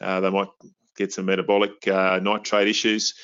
Uh, 0.02 0.20
they 0.20 0.30
might 0.30 0.50
get 0.96 1.14
some 1.14 1.26
metabolic 1.26 1.88
uh, 1.88 2.20
nitrate 2.22 2.68
issues. 2.68 3.16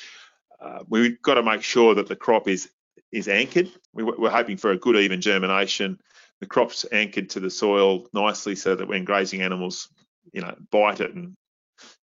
Uh, 0.60 0.78
we've 0.88 1.20
got 1.20 1.34
to 1.34 1.42
make 1.42 1.62
sure 1.62 1.96
that 1.96 2.08
the 2.08 2.16
crop 2.16 2.48
is 2.48 2.70
is 3.14 3.28
anchored. 3.28 3.70
We, 3.92 4.02
are 4.02 4.30
hoping 4.30 4.56
for 4.56 4.72
a 4.72 4.76
good 4.76 4.96
even 4.96 5.20
germination. 5.20 6.00
The 6.40 6.46
crop's 6.46 6.84
anchored 6.90 7.30
to 7.30 7.40
the 7.40 7.50
soil 7.50 8.08
nicely 8.12 8.56
so 8.56 8.74
that 8.74 8.88
when 8.88 9.04
grazing 9.04 9.40
animals, 9.40 9.88
you 10.32 10.40
know, 10.40 10.54
bite 10.70 11.00
it 11.00 11.14
and 11.14 11.36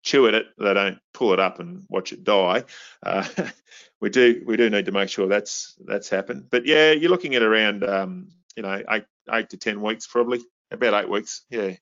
chew 0.03 0.27
at 0.27 0.33
it, 0.33 0.47
they 0.57 0.73
don't 0.73 0.99
pull 1.13 1.33
it 1.33 1.39
up 1.39 1.59
and 1.59 1.83
watch 1.89 2.13
it 2.13 2.23
die. 2.23 2.63
Uh, 3.03 3.27
we 4.01 4.09
do 4.09 4.41
we 4.45 4.55
do 4.55 4.69
need 4.69 4.85
to 4.85 4.93
make 4.93 5.09
sure 5.09 5.27
that's 5.27 5.75
that's 5.85 6.09
happened. 6.09 6.47
But 6.49 6.65
yeah, 6.65 6.91
you're 6.91 7.11
looking 7.11 7.35
at 7.35 7.43
around 7.43 7.83
um, 7.83 8.29
you 8.55 8.63
know 8.63 8.81
eight 8.89 9.03
eight 9.31 9.49
to 9.49 9.57
ten 9.57 9.81
weeks 9.81 10.07
probably, 10.07 10.39
about 10.71 11.03
eight 11.03 11.09
weeks. 11.09 11.43
Yeah. 11.49 11.75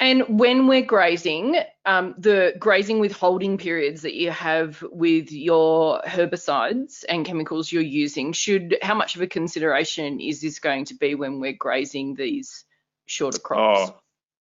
And 0.00 0.40
when 0.40 0.66
we're 0.66 0.80
grazing, 0.80 1.56
um, 1.84 2.14
the 2.16 2.54
grazing 2.58 3.00
withholding 3.00 3.58
periods 3.58 4.00
that 4.02 4.14
you 4.14 4.30
have 4.30 4.82
with 4.90 5.30
your 5.30 6.00
herbicides 6.06 7.04
and 7.06 7.26
chemicals 7.26 7.70
you're 7.70 7.82
using, 7.82 8.32
should 8.32 8.78
how 8.80 8.94
much 8.94 9.14
of 9.14 9.20
a 9.20 9.26
consideration 9.26 10.18
is 10.18 10.40
this 10.40 10.58
going 10.58 10.86
to 10.86 10.94
be 10.94 11.14
when 11.14 11.38
we're 11.38 11.52
grazing 11.52 12.14
these 12.14 12.64
shorter 13.04 13.38
crops? 13.38 13.90
Oh, 13.90 14.00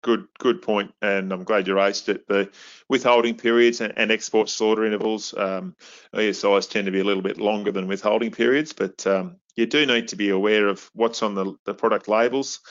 good 0.02 0.28
good 0.40 0.62
point, 0.62 0.94
and 1.02 1.34
I'm 1.34 1.44
glad 1.44 1.68
you 1.68 1.76
raised 1.76 2.08
it. 2.08 2.26
The 2.26 2.50
withholding 2.88 3.36
periods 3.36 3.82
and, 3.82 3.92
and 3.98 4.12
export 4.14 4.48
slaughter 4.48 4.86
intervals, 4.86 5.34
um, 5.38 5.76
ESIs 6.14 6.70
tend 6.70 6.86
to 6.86 6.92
be 6.92 7.02
a 7.02 7.06
little 7.06 7.24
bit 7.24 7.38
longer 7.38 7.74
than 7.74 7.88
withholding 7.88 8.32
periods, 8.32 8.72
but 8.72 9.06
um, 9.06 9.36
you 9.58 9.66
do 9.66 9.86
need 9.86 10.08
to 10.08 10.16
be 10.16 10.30
aware 10.30 10.70
of 10.70 10.90
what's 10.94 11.22
on 11.22 11.36
the, 11.36 11.54
the 11.66 11.74
product 11.74 12.08
labels 12.08 12.62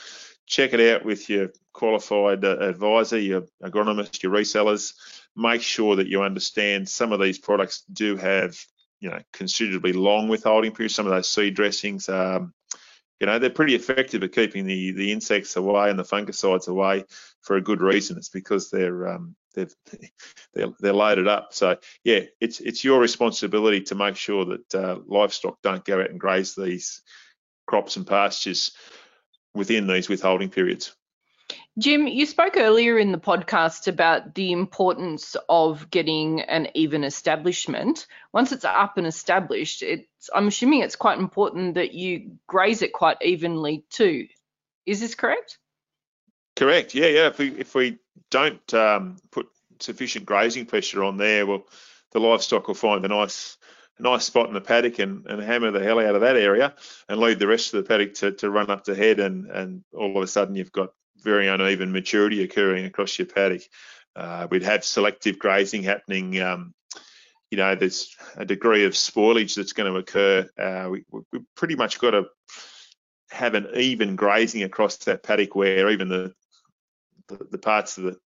check 0.47 0.73
it 0.73 0.93
out 0.93 1.05
with 1.05 1.29
your 1.29 1.49
qualified 1.73 2.45
uh, 2.45 2.57
advisor, 2.59 3.19
your 3.19 3.43
agronomist, 3.63 4.21
your 4.23 4.31
resellers. 4.31 4.93
Make 5.35 5.61
sure 5.61 5.95
that 5.95 6.07
you 6.07 6.21
understand 6.21 6.87
some 6.87 7.11
of 7.11 7.19
these 7.19 7.39
products 7.39 7.83
do 7.91 8.15
have, 8.17 8.57
you 8.99 9.09
know, 9.09 9.19
considerably 9.33 9.93
long 9.93 10.27
withholding 10.27 10.73
periods. 10.73 10.95
Some 10.95 11.07
of 11.07 11.11
those 11.11 11.29
seed 11.29 11.55
dressings, 11.55 12.07
um, 12.09 12.53
you 13.19 13.27
know, 13.27 13.39
they're 13.39 13.49
pretty 13.49 13.75
effective 13.75 14.21
at 14.23 14.33
keeping 14.33 14.65
the 14.65 14.91
the 14.91 15.11
insects 15.11 15.55
away 15.55 15.89
and 15.89 15.97
the 15.97 16.03
fungicides 16.03 16.67
away 16.67 17.05
for 17.41 17.55
a 17.55 17.61
good 17.61 17.81
reason. 17.81 18.17
It's 18.17 18.29
because 18.29 18.69
they're 18.69 19.07
um, 19.07 19.35
they're, 19.55 19.69
they're 20.53 20.73
they're 20.79 20.93
loaded 20.93 21.27
up. 21.27 21.53
So 21.53 21.77
yeah, 22.03 22.21
it's 22.39 22.59
it's 22.59 22.83
your 22.83 22.99
responsibility 22.99 23.81
to 23.81 23.95
make 23.95 24.17
sure 24.17 24.45
that 24.45 24.75
uh, 24.75 24.99
livestock 25.07 25.61
don't 25.63 25.85
go 25.85 26.01
out 26.01 26.09
and 26.09 26.19
graze 26.19 26.53
these 26.53 27.01
crops 27.65 27.95
and 27.95 28.05
pastures 28.05 28.73
within 29.53 29.87
these 29.87 30.09
withholding 30.09 30.49
periods. 30.49 30.95
Jim, 31.77 32.05
you 32.05 32.25
spoke 32.25 32.53
earlier 32.55 32.99
in 32.99 33.11
the 33.11 33.17
podcast 33.17 33.87
about 33.87 34.35
the 34.35 34.51
importance 34.51 35.35
of 35.49 35.89
getting 35.89 36.41
an 36.41 36.67
even 36.75 37.03
establishment. 37.03 38.05
Once 38.31 38.51
it's 38.51 38.65
up 38.65 38.97
and 38.97 39.07
established, 39.07 39.81
it's, 39.81 40.29
I'm 40.33 40.47
assuming 40.47 40.81
it's 40.81 40.95
quite 40.95 41.17
important 41.17 41.75
that 41.75 41.93
you 41.93 42.37
graze 42.47 42.83
it 42.83 42.93
quite 42.93 43.17
evenly 43.21 43.85
too. 43.89 44.27
Is 44.85 44.99
this 44.99 45.15
correct? 45.15 45.57
Correct. 46.55 46.93
Yeah, 46.93 47.07
yeah. 47.07 47.27
If 47.27 47.39
we 47.39 47.47
if 47.49 47.73
we 47.73 47.97
don't 48.29 48.73
um, 48.73 49.17
put 49.31 49.47
sufficient 49.79 50.25
grazing 50.25 50.67
pressure 50.67 51.03
on 51.03 51.17
there, 51.17 51.45
well, 51.47 51.63
the 52.11 52.19
livestock 52.19 52.67
will 52.67 52.75
find 52.75 53.03
a 53.03 53.07
nice 53.07 53.57
a 53.99 54.01
nice 54.01 54.25
spot 54.25 54.47
in 54.47 54.53
the 54.53 54.61
paddock 54.61 54.99
and, 54.99 55.25
and 55.27 55.41
hammer 55.41 55.71
the 55.71 55.83
hell 55.83 55.99
out 55.99 56.15
of 56.15 56.21
that 56.21 56.37
area 56.37 56.73
and 57.09 57.19
leave 57.19 57.39
the 57.39 57.47
rest 57.47 57.73
of 57.73 57.83
the 57.83 57.87
paddock 57.87 58.13
to, 58.15 58.31
to 58.31 58.49
run 58.49 58.69
up 58.69 58.83
to 58.85 58.95
head 58.95 59.19
and, 59.19 59.49
and 59.49 59.83
all 59.93 60.17
of 60.17 60.23
a 60.23 60.27
sudden 60.27 60.55
you've 60.55 60.71
got 60.71 60.89
very 61.17 61.47
uneven 61.47 61.91
maturity 61.91 62.43
occurring 62.43 62.85
across 62.85 63.17
your 63.17 63.27
paddock. 63.27 63.61
Uh, 64.15 64.47
we'd 64.49 64.63
have 64.63 64.83
selective 64.83 65.39
grazing 65.39 65.83
happening. 65.83 66.39
Um, 66.41 66.73
you 67.49 67.57
know, 67.57 67.75
there's 67.75 68.15
a 68.35 68.45
degree 68.45 68.85
of 68.85 68.93
spoilage 68.93 69.55
that's 69.55 69.73
going 69.73 69.91
to 69.91 69.99
occur. 69.99 70.49
Uh, 70.57 70.89
we, 70.89 71.05
have 71.33 71.43
pretty 71.55 71.75
much 71.75 71.99
got 71.99 72.11
to 72.11 72.25
have 73.29 73.55
an 73.55 73.67
even 73.75 74.15
grazing 74.15 74.63
across 74.63 74.97
that 74.97 75.23
paddock 75.23 75.55
where 75.55 75.89
even 75.89 76.09
the, 76.09 76.33
the, 77.27 77.39
the 77.51 77.57
parts 77.57 77.97
of 77.97 78.05
the 78.05 78.17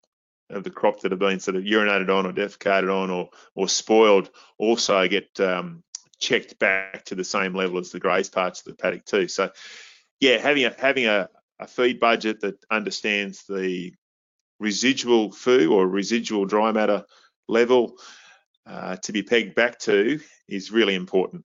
of 0.49 0.63
the 0.63 0.69
crop 0.69 1.01
that 1.01 1.11
have 1.11 1.19
been 1.19 1.39
sort 1.39 1.57
of 1.57 1.63
urinated 1.63 2.09
on 2.09 2.25
or 2.25 2.33
defecated 2.33 2.93
on 2.93 3.09
or 3.09 3.29
or 3.55 3.67
spoiled 3.67 4.29
also 4.57 5.07
get 5.07 5.39
um, 5.39 5.83
checked 6.19 6.57
back 6.59 7.05
to 7.05 7.15
the 7.15 7.23
same 7.23 7.53
level 7.53 7.79
as 7.79 7.91
the 7.91 7.99
grazed 7.99 8.31
parts 8.31 8.61
of 8.61 8.65
the 8.65 8.81
paddock 8.81 9.05
too. 9.05 9.27
So 9.27 9.51
yeah, 10.19 10.37
having 10.37 10.65
a 10.65 10.73
having 10.77 11.05
a, 11.05 11.29
a 11.59 11.67
feed 11.67 11.99
budget 11.99 12.41
that 12.41 12.63
understands 12.71 13.43
the 13.47 13.93
residual 14.59 15.31
foo 15.31 15.73
or 15.73 15.87
residual 15.87 16.45
dry 16.45 16.71
matter 16.71 17.03
level 17.47 17.97
uh, 18.65 18.95
to 18.97 19.11
be 19.11 19.23
pegged 19.23 19.55
back 19.55 19.79
to 19.79 20.19
is 20.47 20.71
really 20.71 20.95
important 20.95 21.43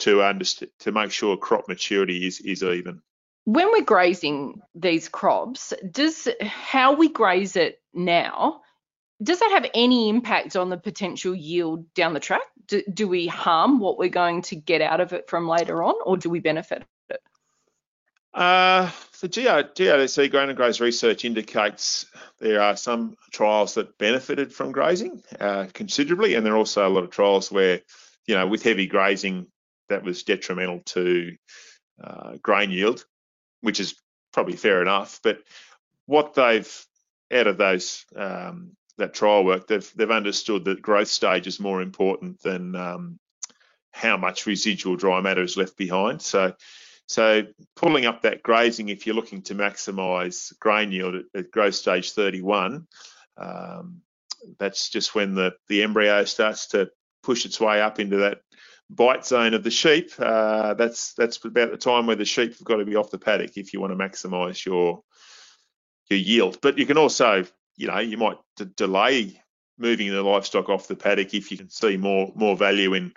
to 0.00 0.22
understand 0.22 0.70
to 0.80 0.92
make 0.92 1.10
sure 1.10 1.36
crop 1.36 1.68
maturity 1.68 2.26
is 2.26 2.40
is 2.40 2.62
even 2.62 3.00
when 3.44 3.72
we're 3.72 3.84
grazing 3.84 4.60
these 4.74 5.08
crops, 5.08 5.72
does 5.90 6.28
how 6.40 6.94
we 6.94 7.08
graze 7.08 7.56
it 7.56 7.80
now, 7.92 8.62
does 9.22 9.40
that 9.40 9.50
have 9.52 9.70
any 9.74 10.08
impact 10.08 10.56
on 10.56 10.70
the 10.70 10.76
potential 10.76 11.34
yield 11.34 11.92
down 11.94 12.14
the 12.14 12.20
track? 12.20 12.42
Do, 12.66 12.82
do 12.92 13.08
we 13.08 13.26
harm 13.26 13.80
what 13.80 13.98
we're 13.98 14.08
going 14.08 14.42
to 14.42 14.56
get 14.56 14.80
out 14.80 15.00
of 15.00 15.12
it 15.12 15.28
from 15.28 15.48
later 15.48 15.82
on, 15.82 15.94
or 16.04 16.16
do 16.16 16.30
we 16.30 16.40
benefit 16.40 16.84
it? 17.10 17.20
Uh, 18.32 18.90
the 19.20 19.28
GRDC 19.28 20.30
Grain 20.30 20.48
and 20.48 20.56
Graze 20.56 20.80
research 20.80 21.24
indicates 21.24 22.06
there 22.38 22.62
are 22.62 22.76
some 22.76 23.16
trials 23.30 23.74
that 23.74 23.98
benefited 23.98 24.52
from 24.52 24.72
grazing 24.72 25.22
uh, 25.38 25.66
considerably, 25.72 26.34
and 26.34 26.46
there 26.46 26.54
are 26.54 26.58
also 26.58 26.86
a 26.86 26.88
lot 26.88 27.04
of 27.04 27.10
trials 27.10 27.52
where, 27.52 27.80
you 28.26 28.34
know, 28.34 28.46
with 28.46 28.62
heavy 28.62 28.86
grazing, 28.86 29.48
that 29.88 30.04
was 30.04 30.22
detrimental 30.22 30.80
to 30.86 31.36
uh, 32.02 32.36
grain 32.42 32.70
yield 32.70 33.04
which 33.62 33.80
is 33.80 33.94
probably 34.32 34.56
fair 34.56 34.82
enough. 34.82 35.20
But 35.22 35.38
what 36.06 36.34
they've 36.34 36.86
out 37.32 37.46
of 37.46 37.56
those 37.56 38.04
um, 38.14 38.76
that 38.98 39.14
trial 39.14 39.44
work, 39.44 39.66
they've 39.66 39.90
they've 39.94 40.10
understood 40.10 40.66
that 40.66 40.82
growth 40.82 41.08
stage 41.08 41.46
is 41.46 41.58
more 41.58 41.80
important 41.80 42.40
than 42.42 42.76
um, 42.76 43.18
how 43.92 44.16
much 44.16 44.46
residual 44.46 44.96
dry 44.96 45.20
matter 45.20 45.42
is 45.42 45.56
left 45.56 45.76
behind. 45.76 46.20
So 46.20 46.54
so 47.06 47.42
pulling 47.76 48.06
up 48.06 48.22
that 48.22 48.42
grazing, 48.42 48.88
if 48.88 49.06
you're 49.06 49.16
looking 49.16 49.42
to 49.42 49.54
maximise 49.54 50.58
grain 50.58 50.92
yield 50.92 51.16
at, 51.16 51.24
at, 51.34 51.50
growth 51.50 51.74
stage 51.74 52.12
31, 52.12 52.86
um, 53.36 54.02
that's 54.58 54.88
just 54.88 55.14
when 55.14 55.34
the 55.34 55.54
the 55.68 55.82
embryo 55.82 56.24
starts 56.24 56.68
to 56.68 56.90
push 57.22 57.46
its 57.46 57.60
way 57.60 57.80
up 57.80 58.00
into 58.00 58.18
that 58.18 58.40
bite 58.94 59.26
zone 59.26 59.54
of 59.54 59.62
the 59.62 59.70
sheep, 59.70 60.10
uh, 60.18 60.74
that's 60.74 61.14
that's 61.14 61.42
about 61.44 61.70
the 61.70 61.76
time 61.76 62.06
where 62.06 62.16
the 62.16 62.24
sheep 62.24 62.56
have 62.58 62.64
got 62.64 62.76
to 62.76 62.84
be 62.84 62.96
off 62.96 63.10
the 63.10 63.18
paddock 63.18 63.56
if 63.56 63.72
you 63.72 63.80
want 63.80 63.92
to 63.92 63.96
maximise 63.96 64.64
your 64.64 65.02
your 66.10 66.18
yield. 66.18 66.58
But 66.60 66.78
you 66.78 66.86
can 66.86 66.98
also, 66.98 67.44
you 67.76 67.88
know, 67.88 67.98
you 67.98 68.16
might 68.16 68.38
d- 68.56 68.66
delay 68.76 69.40
moving 69.78 70.10
the 70.10 70.22
livestock 70.22 70.68
off 70.68 70.88
the 70.88 70.96
paddock 70.96 71.34
if 71.34 71.50
you 71.50 71.58
can 71.58 71.70
see 71.70 71.96
more 71.96 72.32
more 72.34 72.56
value 72.56 72.94
in 72.94 73.12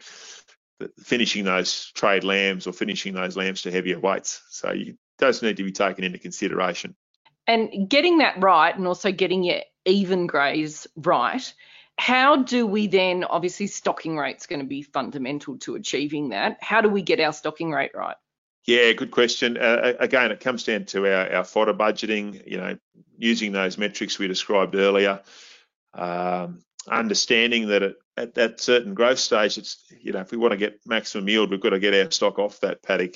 finishing 1.00 1.46
those 1.46 1.92
trade 1.96 2.24
lambs 2.24 2.68
or 2.68 2.74
finishing 2.74 3.14
those 3.14 3.38
lambs 3.38 3.62
to 3.64 3.72
heavier 3.72 4.00
weights. 4.00 4.42
So 4.50 4.70
it 4.70 4.98
does 5.20 5.42
need 5.42 5.58
to 5.58 5.64
be 5.64 5.72
taken 5.72 6.04
into 6.04 6.20
consideration. 6.20 6.96
And 7.48 7.90
getting 7.90 8.20
that 8.20 8.42
right, 8.42 8.76
and 8.76 8.88
also 8.88 9.12
getting 9.12 9.44
your 9.44 9.62
even 9.86 10.26
graze 10.26 10.88
right 10.96 11.54
how 11.98 12.38
do 12.38 12.68
we 12.68 12.88
then, 12.88 13.24
obviously, 13.24 13.68
stocking 13.68 14.18
rate's 14.18 14.48
going 14.48 14.60
to 14.60 14.66
be 14.66 14.82
fundamental 14.82 15.58
to 15.60 15.76
achieving 15.76 16.30
that. 16.30 16.58
How 16.62 16.82
do 16.82 16.90
we 16.90 17.02
get 17.02 17.20
our 17.20 17.34
stocking 17.34 17.72
rate 17.72 17.92
right? 17.94 18.18
Yeah, 18.66 18.92
good 18.94 19.12
question. 19.12 19.58
Uh, 19.58 19.94
again, 20.00 20.32
it 20.32 20.40
comes 20.40 20.64
down 20.64 20.86
to 20.86 21.06
our, 21.06 21.32
our 21.32 21.44
fodder 21.44 21.74
budgeting, 21.74 22.46
you 22.48 22.58
know, 22.58 22.78
using 23.18 23.52
those 23.52 23.78
metrics 23.78 24.18
we 24.18 24.28
described 24.28 24.76
earlier, 24.76 25.22
um, 25.94 26.64
understanding 26.90 27.68
that 27.68 27.84
at, 27.84 27.96
at 28.18 28.34
that 28.36 28.60
certain 28.60 28.94
growth 28.94 29.20
stage, 29.20 29.58
it's, 29.58 29.86
you 30.02 30.12
know, 30.12 30.20
if 30.20 30.32
we 30.32 30.38
want 30.38 30.52
to 30.52 30.58
get 30.58 30.80
maximum 30.86 31.30
yield, 31.30 31.52
we've 31.52 31.62
got 31.62 31.70
to 31.70 31.80
get 31.80 31.94
our 31.94 32.10
stock 32.12 32.40
off 32.40 32.60
that 32.62 32.82
paddock. 32.82 33.16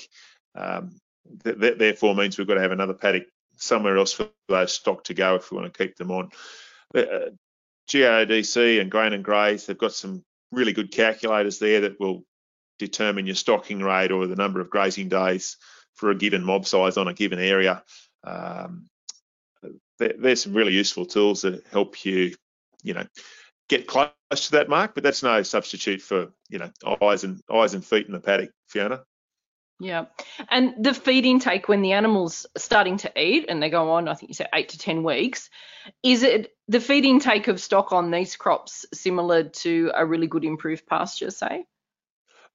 Um, 0.54 1.00
th- 1.44 1.56
that 1.58 1.78
therefore 1.78 2.14
means 2.14 2.38
we've 2.38 2.46
got 2.46 2.54
to 2.54 2.62
have 2.62 2.72
another 2.72 2.94
paddock 2.94 3.24
somewhere 3.56 3.98
else 3.98 4.12
for 4.12 4.28
those 4.48 4.72
stock 4.72 5.04
to 5.04 5.14
go 5.14 5.34
if 5.34 5.50
we 5.50 5.58
want 5.58 5.72
to 5.72 5.78
keep 5.78 5.96
them 5.96 6.12
on. 6.12 6.30
Uh, 6.94 7.30
GRDC 7.90 8.80
and 8.80 8.90
Grain 8.90 9.12
and 9.12 9.24
Graze, 9.24 9.66
they've 9.66 9.76
got 9.76 9.92
some 9.92 10.22
really 10.52 10.72
good 10.72 10.92
calculators 10.92 11.58
there 11.58 11.82
that 11.82 11.98
will 11.98 12.24
determine 12.78 13.26
your 13.26 13.34
stocking 13.34 13.82
rate 13.82 14.12
or 14.12 14.26
the 14.26 14.36
number 14.36 14.60
of 14.60 14.70
grazing 14.70 15.08
days 15.08 15.56
for 15.94 16.10
a 16.10 16.14
given 16.14 16.44
mob 16.44 16.66
size 16.66 16.96
on 16.96 17.08
a 17.08 17.14
given 17.14 17.38
area. 17.38 17.82
Um, 18.24 18.86
there's 19.98 20.42
some 20.42 20.54
really 20.54 20.72
useful 20.72 21.04
tools 21.04 21.42
that 21.42 21.66
help 21.70 22.04
you, 22.04 22.34
you 22.82 22.94
know, 22.94 23.04
get 23.68 23.86
close 23.86 24.10
to 24.32 24.52
that 24.52 24.68
mark, 24.68 24.94
but 24.94 25.02
that's 25.02 25.22
no 25.22 25.42
substitute 25.42 26.00
for, 26.00 26.28
you 26.48 26.58
know, 26.58 26.70
eyes 27.02 27.24
and 27.24 27.40
eyes 27.52 27.74
and 27.74 27.84
feet 27.84 28.06
in 28.06 28.12
the 28.12 28.20
paddock, 28.20 28.50
Fiona. 28.68 29.02
Yeah. 29.80 30.06
And 30.50 30.74
the 30.84 30.92
feed 30.92 31.24
intake 31.24 31.66
when 31.66 31.80
the 31.80 31.92
animal's 31.92 32.46
starting 32.56 32.98
to 32.98 33.20
eat 33.20 33.46
and 33.48 33.62
they 33.62 33.70
go 33.70 33.92
on, 33.92 34.08
I 34.08 34.14
think 34.14 34.28
you 34.28 34.34
said 34.34 34.50
eight 34.54 34.68
to 34.70 34.78
10 34.78 35.02
weeks, 35.02 35.48
is 36.02 36.22
it 36.22 36.54
the 36.68 36.80
feed 36.80 37.06
intake 37.06 37.48
of 37.48 37.60
stock 37.60 37.92
on 37.92 38.10
these 38.10 38.36
crops 38.36 38.84
similar 38.92 39.44
to 39.44 39.90
a 39.94 40.04
really 40.04 40.26
good 40.26 40.44
improved 40.44 40.86
pasture, 40.86 41.30
say? 41.30 41.64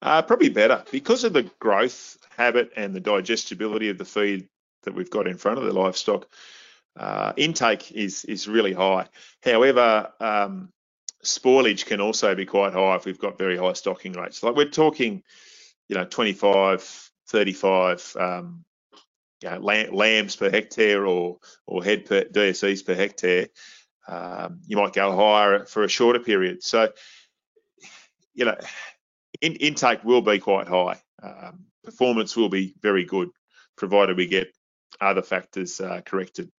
Uh, 0.02 0.22
probably 0.22 0.50
better 0.50 0.84
because 0.92 1.24
of 1.24 1.34
the 1.34 1.50
growth 1.60 2.18
habit 2.38 2.72
and 2.76 2.94
the 2.94 3.00
digestibility 3.00 3.90
of 3.90 3.98
the 3.98 4.06
feed 4.06 4.48
that 4.84 4.94
we've 4.94 5.10
got 5.10 5.28
in 5.28 5.38
front 5.38 5.58
of 5.58 5.66
the 5.66 5.74
livestock. 5.74 6.28
Uh, 6.98 7.34
intake 7.36 7.92
is 7.92 8.24
is 8.26 8.48
really 8.48 8.72
high. 8.72 9.08
However, 9.44 10.12
um, 10.20 10.72
spoilage 11.24 11.86
can 11.86 12.00
also 12.00 12.36
be 12.36 12.46
quite 12.46 12.74
high 12.74 12.96
if 12.96 13.06
we've 13.06 13.20
got 13.20 13.38
very 13.38 13.58
high 13.58 13.74
stocking 13.74 14.14
rates. 14.14 14.44
Like 14.44 14.56
we're 14.56 14.70
talking, 14.70 15.24
you 15.90 15.96
know, 15.96 16.06
25, 16.06 17.05
35 17.28 18.16
um, 18.20 18.66
you 19.42 19.50
know, 19.50 19.60
lambs 19.60 20.36
per 20.36 20.50
hectare 20.50 21.06
or 21.06 21.38
or 21.66 21.84
head 21.84 22.06
per 22.06 22.24
DSEs 22.24 22.86
per 22.86 22.96
hectare. 22.96 23.48
Um, 24.08 24.62
you 24.68 24.78
might 24.78 24.94
go 24.94 25.16
higher 25.16 25.66
for 25.66 25.84
a 25.84 25.90
shorter 25.90 26.20
period. 26.20 26.64
So, 26.64 26.92
you 28.34 28.46
know, 28.46 28.56
in, 29.42 29.56
intake 29.56 30.04
will 30.04 30.22
be 30.22 30.40
quite 30.40 30.68
high. 30.68 31.02
Um, 31.22 31.66
performance 31.84 32.36
will 32.36 32.50
be 32.50 32.76
very 32.82 33.06
good, 33.06 33.30
provided 33.76 34.18
we 34.18 34.28
get 34.28 34.48
other 35.02 35.22
factors 35.22 35.82
uh, 35.82 36.02
corrected. 36.06 36.52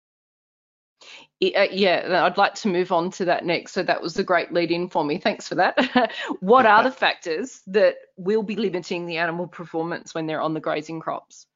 Uh, 1.42 1.66
yeah, 1.70 2.24
I'd 2.24 2.38
like 2.38 2.54
to 2.56 2.68
move 2.68 2.92
on 2.92 3.10
to 3.12 3.26
that 3.26 3.44
next. 3.44 3.72
So 3.72 3.82
that 3.82 4.00
was 4.00 4.18
a 4.18 4.24
great 4.24 4.52
lead 4.52 4.70
in 4.70 4.88
for 4.88 5.04
me. 5.04 5.18
Thanks 5.18 5.46
for 5.46 5.56
that. 5.56 6.10
what 6.40 6.64
are 6.64 6.82
the 6.82 6.90
factors 6.90 7.60
that 7.66 7.96
will 8.16 8.42
be 8.42 8.56
limiting 8.56 9.06
the 9.06 9.18
animal 9.18 9.46
performance 9.46 10.14
when 10.14 10.26
they're 10.26 10.40
on 10.40 10.54
the 10.54 10.60
grazing 10.60 11.00
crops? 11.00 11.46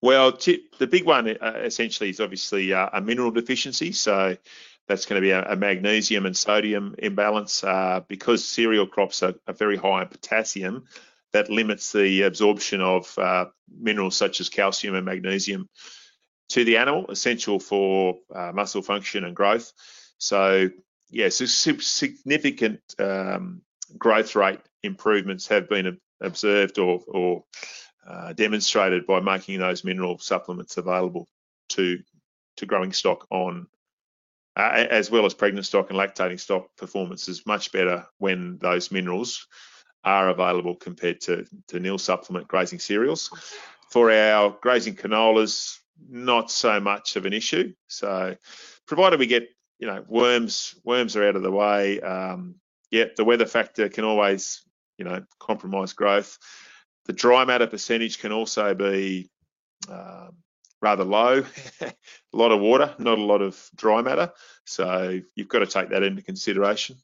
Well, 0.00 0.32
the 0.32 0.86
big 0.86 1.06
one 1.06 1.28
uh, 1.28 1.60
essentially 1.64 2.10
is 2.10 2.20
obviously 2.20 2.72
uh, 2.72 2.90
a 2.92 3.00
mineral 3.00 3.30
deficiency. 3.30 3.92
So 3.92 4.36
that's 4.86 5.06
going 5.06 5.20
to 5.20 5.26
be 5.26 5.30
a, 5.30 5.56
magnesium 5.56 6.26
and 6.26 6.36
sodium 6.36 6.94
imbalance 6.98 7.64
uh, 7.64 8.00
because 8.06 8.44
cereal 8.44 8.86
crops 8.86 9.22
are, 9.22 9.34
are, 9.46 9.54
very 9.54 9.76
high 9.76 10.02
in 10.02 10.08
potassium. 10.08 10.84
That 11.32 11.50
limits 11.50 11.92
the 11.92 12.22
absorption 12.22 12.80
of 12.80 13.18
uh, 13.18 13.46
minerals 13.68 14.16
such 14.16 14.40
as 14.40 14.50
calcium 14.50 14.94
and 14.94 15.04
magnesium 15.04 15.68
to 16.50 16.64
the 16.64 16.76
animal, 16.76 17.06
essential 17.10 17.58
for 17.58 18.16
uh, 18.34 18.52
muscle 18.52 18.82
function 18.82 19.24
and 19.24 19.34
growth. 19.34 19.72
So, 20.18 20.68
yes, 21.10 21.40
yeah, 21.40 21.46
so 21.46 21.78
significant 21.78 22.80
um, 22.98 23.62
growth 23.98 24.34
rate 24.34 24.60
improvements 24.82 25.48
have 25.48 25.68
been 25.68 25.98
observed 26.20 26.78
or, 26.78 27.00
or 27.08 27.44
uh, 28.06 28.32
demonstrated 28.32 29.06
by 29.06 29.20
making 29.20 29.58
those 29.58 29.84
mineral 29.84 30.18
supplements 30.18 30.76
available 30.76 31.26
to 31.70 31.98
to 32.56 32.66
growing 32.66 32.92
stock 32.92 33.26
on 33.30 33.66
uh, 34.56 34.86
as 34.90 35.10
well 35.10 35.26
as 35.26 35.34
pregnant 35.34 35.66
stock 35.66 35.90
and 35.90 35.98
lactating 35.98 36.38
stock 36.38 36.68
performance 36.76 37.28
is 37.28 37.46
much 37.46 37.72
better 37.72 38.06
when 38.18 38.58
those 38.58 38.92
minerals 38.92 39.46
are 40.04 40.28
available 40.28 40.76
compared 40.76 41.20
to, 41.22 41.44
to 41.66 41.80
nil 41.80 41.98
supplement 41.98 42.46
grazing 42.46 42.78
cereals. 42.78 43.30
For 43.90 44.12
our 44.12 44.56
grazing 44.60 44.94
canolas, 44.94 45.78
not 46.08 46.50
so 46.50 46.80
much 46.80 47.16
of 47.16 47.26
an 47.26 47.32
issue. 47.32 47.74
So, 47.88 48.36
provided 48.86 49.18
we 49.18 49.26
get, 49.26 49.48
you 49.78 49.86
know, 49.86 50.04
worms, 50.08 50.74
worms 50.84 51.16
are 51.16 51.26
out 51.26 51.36
of 51.36 51.42
the 51.42 51.50
way. 51.50 52.00
Um, 52.00 52.56
yeah, 52.90 53.06
the 53.16 53.24
weather 53.24 53.46
factor 53.46 53.88
can 53.88 54.04
always, 54.04 54.62
you 54.98 55.04
know, 55.04 55.24
compromise 55.40 55.92
growth. 55.92 56.38
The 57.06 57.12
dry 57.12 57.44
matter 57.44 57.66
percentage 57.66 58.18
can 58.18 58.32
also 58.32 58.74
be 58.74 59.30
um, 59.88 60.36
rather 60.80 61.04
low. 61.04 61.44
a 61.80 61.92
lot 62.32 62.52
of 62.52 62.60
water, 62.60 62.94
not 62.98 63.18
a 63.18 63.22
lot 63.22 63.42
of 63.42 63.60
dry 63.74 64.02
matter. 64.02 64.32
So 64.64 65.20
you've 65.34 65.48
got 65.48 65.60
to 65.60 65.66
take 65.66 65.90
that 65.90 66.02
into 66.02 66.22
consideration. 66.22 66.96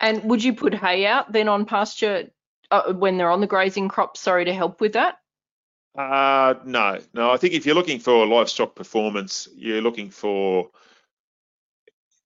And 0.00 0.22
would 0.24 0.44
you 0.44 0.54
put 0.54 0.74
hay 0.74 1.06
out 1.06 1.32
then 1.32 1.48
on 1.48 1.64
pasture 1.64 2.30
uh, 2.70 2.92
when 2.92 3.16
they're 3.16 3.30
on 3.30 3.40
the 3.40 3.46
grazing 3.46 3.88
crop? 3.88 4.16
Sorry 4.16 4.44
to 4.44 4.54
help 4.54 4.80
with 4.80 4.92
that. 4.92 5.16
Uh, 5.96 6.54
no, 6.64 6.98
no. 7.12 7.30
I 7.30 7.36
think 7.36 7.54
if 7.54 7.66
you're 7.66 7.74
looking 7.74 8.00
for 8.00 8.26
livestock 8.26 8.74
performance, 8.74 9.48
you're 9.54 9.80
looking 9.82 10.10
for, 10.10 10.70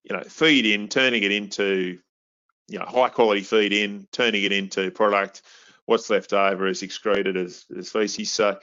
you 0.04 0.16
know, 0.16 0.22
feed 0.22 0.64
in, 0.64 0.88
turning 0.88 1.22
it 1.22 1.33
into, 1.33 1.98
you 2.68 2.78
know, 2.78 2.87
high 2.87 3.11
quality 3.11 3.42
feed 3.42 3.72
in, 3.72 4.07
turning 4.11 4.42
it 4.44 4.52
into 4.52 4.90
product. 4.90 5.42
What's 5.85 6.09
left 6.09 6.33
over 6.33 6.66
is 6.66 6.83
excreted 6.83 7.37
as, 7.37 7.66
as 7.76 7.90
feces. 7.90 8.31
So, 8.31 8.59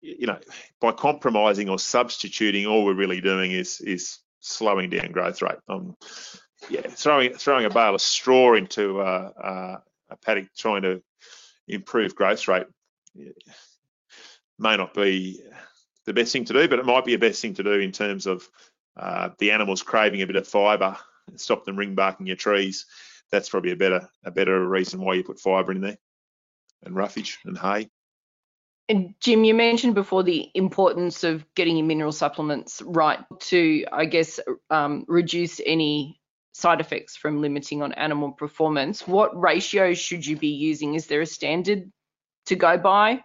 you 0.00 0.26
know, 0.26 0.38
by 0.80 0.92
compromising 0.92 1.68
or 1.68 1.78
substituting, 1.78 2.66
all 2.66 2.84
we're 2.84 2.94
really 2.94 3.20
doing 3.20 3.52
is 3.52 3.80
is 3.80 4.18
slowing 4.40 4.90
down 4.90 5.12
growth 5.12 5.42
rate. 5.42 5.58
Um, 5.68 5.96
yeah, 6.68 6.82
throwing 6.82 7.34
throwing 7.34 7.64
a 7.64 7.70
bale 7.70 7.94
of 7.94 8.00
straw 8.00 8.54
into 8.54 9.00
uh, 9.00 9.30
uh, 9.42 9.76
a 10.10 10.16
paddock 10.18 10.48
trying 10.56 10.82
to 10.82 11.02
improve 11.66 12.14
growth 12.14 12.46
rate 12.48 12.66
may 14.58 14.76
not 14.76 14.94
be 14.94 15.40
the 16.06 16.12
best 16.12 16.32
thing 16.32 16.44
to 16.46 16.52
do, 16.52 16.68
but 16.68 16.78
it 16.78 16.86
might 16.86 17.04
be 17.04 17.14
a 17.14 17.18
best 17.18 17.40
thing 17.40 17.54
to 17.54 17.62
do 17.62 17.72
in 17.72 17.92
terms 17.92 18.26
of 18.26 18.48
uh, 18.96 19.30
the 19.38 19.50
animals 19.50 19.82
craving 19.82 20.22
a 20.22 20.26
bit 20.26 20.36
of 20.36 20.46
fibre, 20.46 20.96
stop 21.36 21.64
them 21.64 21.76
ring 21.76 21.94
barking 21.94 22.26
your 22.26 22.36
trees. 22.36 22.86
That's 23.30 23.48
probably 23.48 23.72
a 23.72 23.76
better 23.76 24.08
a 24.24 24.30
better 24.30 24.66
reason 24.68 25.00
why 25.00 25.14
you 25.14 25.24
put 25.24 25.40
fibre 25.40 25.72
in 25.72 25.80
there, 25.80 25.98
and 26.84 26.94
roughage 26.94 27.38
and 27.44 27.58
hay. 27.58 27.88
And 28.88 29.14
Jim, 29.18 29.44
you 29.44 29.54
mentioned 29.54 29.94
before 29.94 30.22
the 30.22 30.50
importance 30.54 31.24
of 31.24 31.44
getting 31.54 31.78
your 31.78 31.86
mineral 31.86 32.12
supplements 32.12 32.82
right 32.82 33.18
to, 33.40 33.86
I 33.90 34.04
guess, 34.04 34.38
um, 34.68 35.06
reduce 35.08 35.58
any 35.64 36.20
side 36.52 36.80
effects 36.80 37.16
from 37.16 37.40
limiting 37.40 37.82
on 37.82 37.94
animal 37.94 38.32
performance. 38.32 39.08
What 39.08 39.38
ratios 39.40 39.98
should 39.98 40.24
you 40.24 40.36
be 40.36 40.48
using? 40.48 40.94
Is 40.94 41.06
there 41.06 41.22
a 41.22 41.26
standard 41.26 41.90
to 42.46 42.56
go 42.56 42.76
by? 42.76 43.24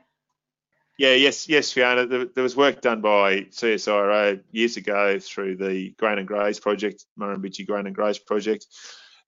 Yeah, 1.00 1.14
yes, 1.14 1.48
yes, 1.48 1.72
Fiona. 1.72 2.06
There, 2.06 2.26
there, 2.26 2.44
was 2.44 2.58
work 2.58 2.82
done 2.82 3.00
by 3.00 3.44
CSIRO 3.44 4.42
years 4.52 4.76
ago 4.76 5.18
through 5.18 5.56
the 5.56 5.92
Grain 5.92 6.18
and 6.18 6.28
Graze 6.28 6.60
project, 6.60 7.06
Murrumbidgee 7.18 7.66
Grain 7.66 7.88
and 7.88 7.96
Graze 7.96 8.20
project. 8.20 8.66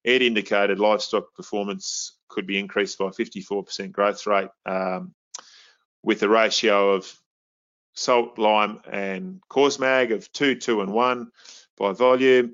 It 0.03 0.21
indicated 0.21 0.79
livestock 0.79 1.33
performance 1.33 2.17
could 2.27 2.45
be 2.45 2.59
increased 2.59 2.97
by 2.97 3.05
54% 3.05 3.93
growth 3.93 4.27
rate 4.27 4.49
um, 4.65 5.13
with 6.03 6.21
a 6.23 6.27
ratio 6.27 6.91
of 6.91 7.09
salt, 7.93 8.37
lime, 8.37 8.81
and 8.91 9.39
Causmag 9.49 10.11
of 10.11 10.29
2, 10.33 10.55
2, 10.55 10.81
and 10.81 10.91
1 10.91 11.31
by 11.77 11.93
volume. 11.93 12.53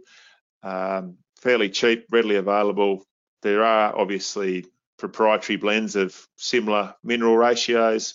Um, 0.62 1.18
fairly 1.42 1.72
cheap, 1.72 2.06
readily 2.12 2.36
available. 2.36 3.04
There 3.42 3.64
are 3.64 3.98
obviously 3.98 4.68
proprietary 5.00 5.58
blends 5.58 5.96
of 5.96 6.16
similar 6.36 6.94
mineral 7.04 7.36
ratios 7.36 8.14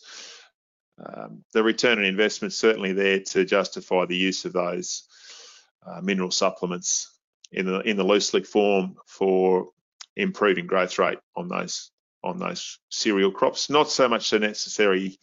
um, 0.98 1.44
the 1.52 1.62
return 1.62 1.98
on 1.98 2.04
investment 2.04 2.52
certainly 2.52 2.92
there 2.92 3.20
to 3.20 3.44
justify 3.44 4.04
the 4.06 4.16
use 4.16 4.44
of 4.44 4.52
those 4.52 5.04
uh, 5.86 6.00
mineral 6.00 6.30
supplements 6.30 7.10
in 7.50 7.66
the 7.66 7.80
in 7.80 7.96
the 7.96 8.04
loose 8.04 8.32
leaf 8.34 8.46
form 8.46 8.96
for 9.06 9.70
improving 10.16 10.66
growth 10.66 10.98
rate 10.98 11.18
on 11.36 11.48
those 11.48 11.90
on 12.22 12.38
those 12.38 12.78
cereal 12.88 13.30
crops. 13.30 13.68
Not 13.68 13.90
so 13.90 14.08
much 14.08 14.28
so 14.28 14.38
necessary, 14.38 15.18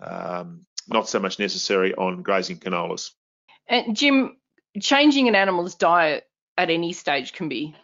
um, 0.00 0.66
not 0.88 1.08
so 1.08 1.20
much 1.20 1.38
necessary 1.38 1.94
on 1.94 2.22
grazing 2.22 2.58
canolas. 2.58 3.10
And 3.68 3.94
Jim, 3.96 4.36
changing 4.80 5.28
an 5.28 5.34
animal's 5.34 5.74
diet 5.74 6.26
at 6.58 6.70
any 6.70 6.92
stage 6.92 7.32
can 7.32 7.48
be 7.48 7.74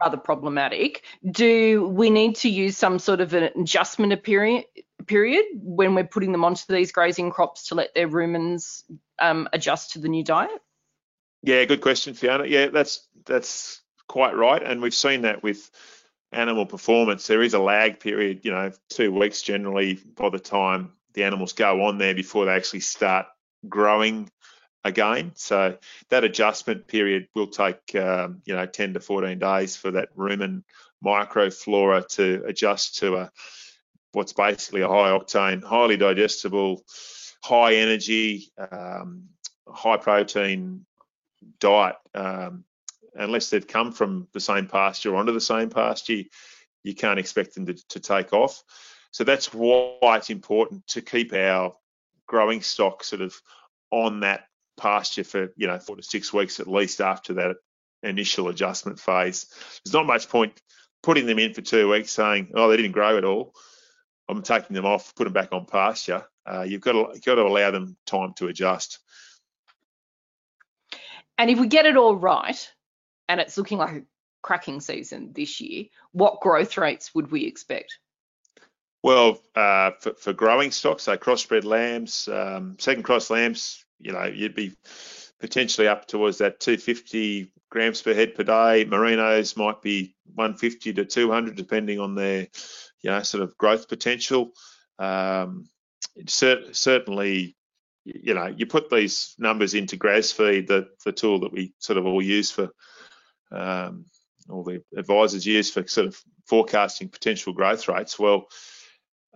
rather 0.00 0.16
problematic. 0.16 1.04
Do 1.30 1.86
we 1.88 2.10
need 2.10 2.36
to 2.36 2.48
use 2.48 2.76
some 2.76 2.98
sort 2.98 3.20
of 3.20 3.34
an 3.34 3.50
adjustment 3.60 4.22
period 4.22 4.64
period 5.06 5.44
when 5.54 5.94
we're 5.94 6.04
putting 6.04 6.32
them 6.32 6.44
onto 6.44 6.64
these 6.68 6.92
grazing 6.92 7.30
crops 7.30 7.68
to 7.68 7.74
let 7.74 7.94
their 7.94 8.08
rumens 8.08 8.82
um, 9.18 9.48
adjust 9.52 9.92
to 9.92 9.98
the 9.98 10.08
new 10.08 10.24
diet? 10.24 10.60
Yeah, 11.42 11.64
good 11.64 11.80
question, 11.80 12.14
Fiona. 12.14 12.46
Yeah, 12.46 12.68
that's 12.68 13.06
that's 13.24 13.80
quite 14.08 14.36
right, 14.36 14.62
and 14.62 14.82
we've 14.82 14.94
seen 14.94 15.22
that 15.22 15.42
with 15.42 15.70
animal 16.32 16.66
performance. 16.66 17.26
There 17.26 17.42
is 17.42 17.54
a 17.54 17.58
lag 17.58 18.00
period, 18.00 18.40
you 18.42 18.50
know, 18.50 18.72
two 18.90 19.12
weeks 19.12 19.42
generally 19.42 19.94
by 19.94 20.30
the 20.30 20.38
time 20.38 20.92
the 21.14 21.24
animals 21.24 21.52
go 21.52 21.84
on 21.84 21.98
there 21.98 22.14
before 22.14 22.44
they 22.44 22.52
actually 22.52 22.80
start 22.80 23.26
growing 23.68 24.30
again. 24.84 25.32
So 25.34 25.76
that 26.10 26.24
adjustment 26.24 26.86
period 26.86 27.28
will 27.34 27.48
take, 27.48 27.94
um, 27.94 28.42
you 28.44 28.54
know, 28.54 28.66
10 28.66 28.94
to 28.94 29.00
14 29.00 29.38
days 29.38 29.76
for 29.76 29.90
that 29.92 30.14
rumen 30.16 30.62
microflora 31.04 32.06
to 32.08 32.44
adjust 32.46 32.98
to 32.98 33.16
a 33.16 33.30
what's 34.16 34.32
basically 34.32 34.80
a 34.80 34.88
high 34.88 35.10
octane, 35.10 35.62
highly 35.62 35.98
digestible, 35.98 36.82
high 37.44 37.74
energy, 37.74 38.50
um, 38.72 39.24
high 39.68 39.98
protein 39.98 40.86
diet. 41.60 41.96
Um, 42.14 42.64
unless 43.14 43.50
they've 43.50 43.66
come 43.66 43.92
from 43.92 44.26
the 44.32 44.40
same 44.40 44.68
pasture 44.68 45.14
onto 45.14 45.34
the 45.34 45.40
same 45.40 45.68
pasture, 45.68 46.22
you 46.82 46.94
can't 46.94 47.18
expect 47.18 47.54
them 47.54 47.66
to, 47.66 47.74
to 47.90 48.00
take 48.00 48.32
off. 48.32 48.62
So 49.10 49.22
that's 49.22 49.52
why 49.52 50.16
it's 50.16 50.30
important 50.30 50.86
to 50.88 51.02
keep 51.02 51.34
our 51.34 51.74
growing 52.26 52.62
stock 52.62 53.04
sort 53.04 53.20
of 53.20 53.38
on 53.90 54.20
that 54.20 54.46
pasture 54.78 55.24
for 55.24 55.52
you 55.56 55.66
know 55.66 55.78
four 55.78 55.96
to 55.96 56.02
six 56.02 56.32
weeks 56.32 56.58
at 56.58 56.66
least 56.66 57.02
after 57.02 57.34
that 57.34 57.56
initial 58.02 58.48
adjustment 58.48 58.98
phase. 58.98 59.44
There's 59.84 59.92
not 59.92 60.06
much 60.06 60.30
point 60.30 60.58
putting 61.02 61.26
them 61.26 61.38
in 61.38 61.52
for 61.52 61.60
two 61.60 61.90
weeks 61.90 62.12
saying, 62.12 62.52
oh, 62.54 62.70
they 62.70 62.78
didn't 62.78 62.92
grow 62.92 63.18
at 63.18 63.24
all. 63.26 63.52
I'm 64.28 64.42
taking 64.42 64.74
them 64.74 64.86
off, 64.86 65.14
put 65.14 65.24
them 65.24 65.32
back 65.32 65.52
on 65.52 65.66
pasture. 65.66 66.24
Uh, 66.44 66.62
you've 66.62 66.80
got 66.80 66.92
to 66.92 67.10
you've 67.14 67.24
got 67.24 67.36
to 67.36 67.42
allow 67.42 67.70
them 67.70 67.96
time 68.06 68.34
to 68.34 68.48
adjust. 68.48 68.98
And 71.38 71.50
if 71.50 71.58
we 71.58 71.66
get 71.66 71.86
it 71.86 71.96
all 71.96 72.16
right, 72.16 72.72
and 73.28 73.40
it's 73.40 73.58
looking 73.58 73.78
like 73.78 73.96
a 73.96 74.02
cracking 74.42 74.80
season 74.80 75.32
this 75.34 75.60
year, 75.60 75.84
what 76.12 76.40
growth 76.40 76.78
rates 76.78 77.14
would 77.14 77.30
we 77.30 77.44
expect? 77.44 77.98
Well, 79.02 79.40
uh, 79.54 79.92
for, 80.00 80.14
for, 80.14 80.32
growing 80.32 80.70
stocks, 80.70 81.04
so 81.04 81.16
crossbred 81.16 81.64
lambs, 81.64 82.28
um, 82.28 82.76
second 82.78 83.04
cross 83.04 83.30
lambs, 83.30 83.84
you 84.00 84.12
know, 84.12 84.24
you'd 84.24 84.54
be 84.54 84.74
potentially 85.38 85.86
up 85.86 86.06
towards 86.06 86.38
that 86.38 86.60
250 86.60 87.52
grams 87.70 88.02
per 88.02 88.14
head 88.14 88.34
per 88.34 88.42
day. 88.42 88.84
Merinos 88.84 89.56
might 89.56 89.82
be 89.82 90.14
150 90.34 90.94
to 90.94 91.04
200, 91.04 91.54
depending 91.54 92.00
on 92.00 92.14
their, 92.14 92.48
you 93.02 93.10
know, 93.10 93.22
sort 93.22 93.42
of 93.42 93.56
growth 93.56 93.88
potential. 93.88 94.52
Um, 94.98 95.68
cert- 96.24 96.74
certainly, 96.74 97.56
you 98.04 98.34
know, 98.34 98.46
you 98.46 98.66
put 98.66 98.90
these 98.90 99.34
numbers 99.38 99.74
into 99.74 99.96
GrazFeed, 99.96 100.66
the, 100.66 100.88
the 101.04 101.12
tool 101.12 101.40
that 101.40 101.52
we 101.52 101.74
sort 101.78 101.98
of 101.98 102.06
all 102.06 102.22
use 102.22 102.50
for, 102.50 102.70
um, 103.50 104.06
all 104.48 104.62
the 104.62 104.82
advisors 104.96 105.46
use 105.46 105.70
for 105.70 105.86
sort 105.86 106.06
of 106.06 106.18
forecasting 106.46 107.08
potential 107.08 107.52
growth 107.52 107.88
rates. 107.88 108.18
Well, 108.18 108.46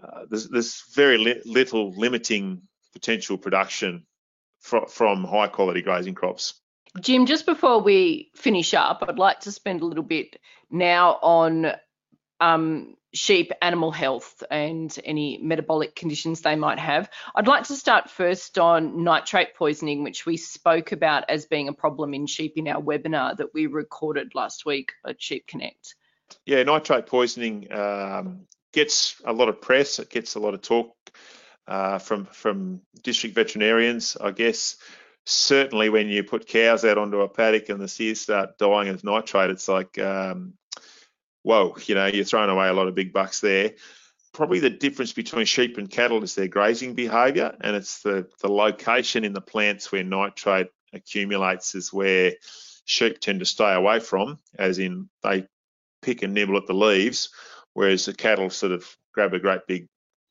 uh, 0.02 0.22
there's, 0.28 0.48
there's, 0.48 0.82
very 0.94 1.18
li- 1.18 1.42
little 1.44 1.92
limiting 1.92 2.62
potential 2.92 3.36
production 3.36 4.06
fr- 4.60 4.86
from 4.88 5.24
high 5.24 5.48
quality 5.48 5.82
grazing 5.82 6.14
crops. 6.14 6.60
Jim, 7.00 7.26
just 7.26 7.46
before 7.46 7.80
we 7.80 8.30
finish 8.34 8.74
up, 8.74 9.04
I'd 9.06 9.18
like 9.18 9.40
to 9.40 9.52
spend 9.52 9.82
a 9.82 9.86
little 9.86 10.02
bit 10.02 10.36
now 10.70 11.18
on 11.22 11.72
um, 12.40 12.96
sheep 13.12 13.52
animal 13.60 13.90
health 13.90 14.42
and 14.50 14.96
any 15.04 15.38
metabolic 15.42 15.94
conditions 15.96 16.40
they 16.40 16.56
might 16.56 16.78
have. 16.78 17.10
I'd 17.34 17.48
like 17.48 17.64
to 17.64 17.76
start 17.76 18.10
first 18.10 18.58
on 18.58 19.02
nitrate 19.02 19.54
poisoning, 19.54 20.02
which 20.02 20.26
we 20.26 20.36
spoke 20.36 20.92
about 20.92 21.28
as 21.28 21.46
being 21.46 21.68
a 21.68 21.72
problem 21.72 22.14
in 22.14 22.26
sheep 22.26 22.54
in 22.56 22.68
our 22.68 22.80
webinar 22.80 23.36
that 23.36 23.52
we 23.52 23.66
recorded 23.66 24.34
last 24.34 24.64
week 24.64 24.92
at 25.06 25.20
Sheep 25.20 25.46
Connect. 25.46 25.94
Yeah, 26.46 26.62
nitrate 26.62 27.06
poisoning 27.06 27.72
um, 27.72 28.46
gets 28.72 29.20
a 29.24 29.32
lot 29.32 29.48
of 29.48 29.60
press, 29.60 29.98
it 29.98 30.10
gets 30.10 30.36
a 30.36 30.40
lot 30.40 30.54
of 30.54 30.62
talk 30.62 30.94
uh, 31.66 31.98
from 31.98 32.26
from 32.26 32.82
district 33.02 33.34
veterinarians, 33.34 34.16
I 34.20 34.30
guess. 34.30 34.76
Certainly, 35.26 35.90
when 35.90 36.08
you 36.08 36.24
put 36.24 36.46
cows 36.46 36.84
out 36.84 36.98
onto 36.98 37.20
a 37.20 37.28
paddock 37.28 37.68
and 37.68 37.80
the 37.80 37.88
steers 37.88 38.20
start 38.20 38.58
dying 38.58 38.88
of 38.88 39.04
nitrate, 39.04 39.50
it's 39.50 39.68
like, 39.68 39.98
um, 39.98 40.54
whoa, 41.42 41.76
you 41.86 41.94
know, 41.94 42.06
you're 42.06 42.24
throwing 42.24 42.50
away 42.50 42.68
a 42.68 42.72
lot 42.72 42.88
of 42.88 42.94
big 42.94 43.12
bucks 43.12 43.40
there. 43.40 43.72
Probably 44.32 44.60
the 44.60 44.70
difference 44.70 45.12
between 45.12 45.46
sheep 45.46 45.76
and 45.78 45.90
cattle 45.90 46.22
is 46.22 46.34
their 46.34 46.48
grazing 46.48 46.94
behaviour, 46.94 47.56
and 47.60 47.74
it's 47.74 48.02
the 48.02 48.28
the 48.40 48.48
location 48.48 49.24
in 49.24 49.32
the 49.32 49.40
plants 49.40 49.90
where 49.90 50.04
nitrate 50.04 50.68
accumulates 50.92 51.74
is 51.74 51.92
where 51.92 52.34
sheep 52.84 53.20
tend 53.20 53.40
to 53.40 53.46
stay 53.46 53.74
away 53.74 54.00
from, 54.00 54.38
as 54.58 54.78
in 54.78 55.08
they 55.22 55.46
pick 56.02 56.22
and 56.22 56.34
nibble 56.34 56.56
at 56.56 56.66
the 56.66 56.74
leaves, 56.74 57.30
whereas 57.74 58.06
the 58.06 58.14
cattle 58.14 58.50
sort 58.50 58.72
of 58.72 58.86
grab 59.12 59.34
a 59.34 59.38
great 59.40 59.66
big 59.66 59.88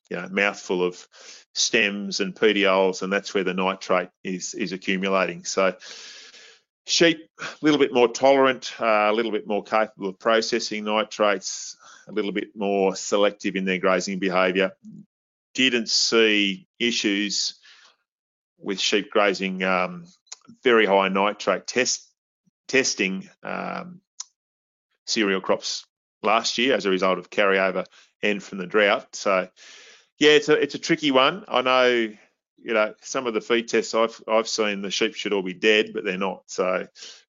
you 0.09 0.17
know, 0.17 0.27
mouthful 0.29 0.83
of 0.83 1.07
stems 1.53 2.19
and 2.19 2.35
petioles, 2.35 3.01
and 3.01 3.13
that's 3.13 3.33
where 3.33 3.43
the 3.43 3.53
nitrate 3.53 4.09
is 4.23 4.53
is 4.53 4.71
accumulating. 4.71 5.43
So 5.45 5.75
sheep 6.89 7.29
a 7.39 7.45
little 7.61 7.79
bit 7.79 7.93
more 7.93 8.07
tolerant, 8.07 8.73
uh, 8.79 9.09
a 9.09 9.13
little 9.13 9.31
bit 9.31 9.47
more 9.47 9.63
capable 9.63 10.09
of 10.09 10.19
processing 10.19 10.83
nitrates, 10.83 11.77
a 12.07 12.11
little 12.11 12.31
bit 12.31 12.55
more 12.55 12.95
selective 12.95 13.55
in 13.55 13.65
their 13.65 13.79
grazing 13.79 14.19
behaviour. 14.19 14.71
Didn't 15.53 15.89
see 15.89 16.67
issues 16.79 17.59
with 18.57 18.79
sheep 18.79 19.11
grazing 19.11 19.63
um, 19.63 20.05
very 20.63 20.85
high 20.85 21.09
nitrate 21.09 21.67
test 21.67 22.05
testing 22.67 23.27
um, 23.43 24.01
cereal 25.07 25.41
crops 25.41 25.85
last 26.21 26.57
year 26.57 26.75
as 26.75 26.85
a 26.85 26.89
result 26.89 27.17
of 27.17 27.29
carryover 27.29 27.85
and 28.21 28.43
from 28.43 28.57
the 28.57 28.67
drought. 28.67 29.15
So 29.15 29.47
yeah, 30.19 30.31
it's 30.31 30.49
a 30.49 30.53
it's 30.53 30.75
a 30.75 30.79
tricky 30.79 31.11
one. 31.11 31.45
I 31.47 31.61
know, 31.61 32.13
you 32.63 32.73
know, 32.73 32.93
some 33.01 33.27
of 33.27 33.33
the 33.33 33.41
feed 33.41 33.67
tests 33.67 33.93
I've 33.93 34.21
I've 34.27 34.47
seen 34.47 34.81
the 34.81 34.91
sheep 34.91 35.15
should 35.15 35.33
all 35.33 35.43
be 35.43 35.53
dead, 35.53 35.91
but 35.93 36.03
they're 36.03 36.17
not. 36.17 36.43
So 36.47 36.87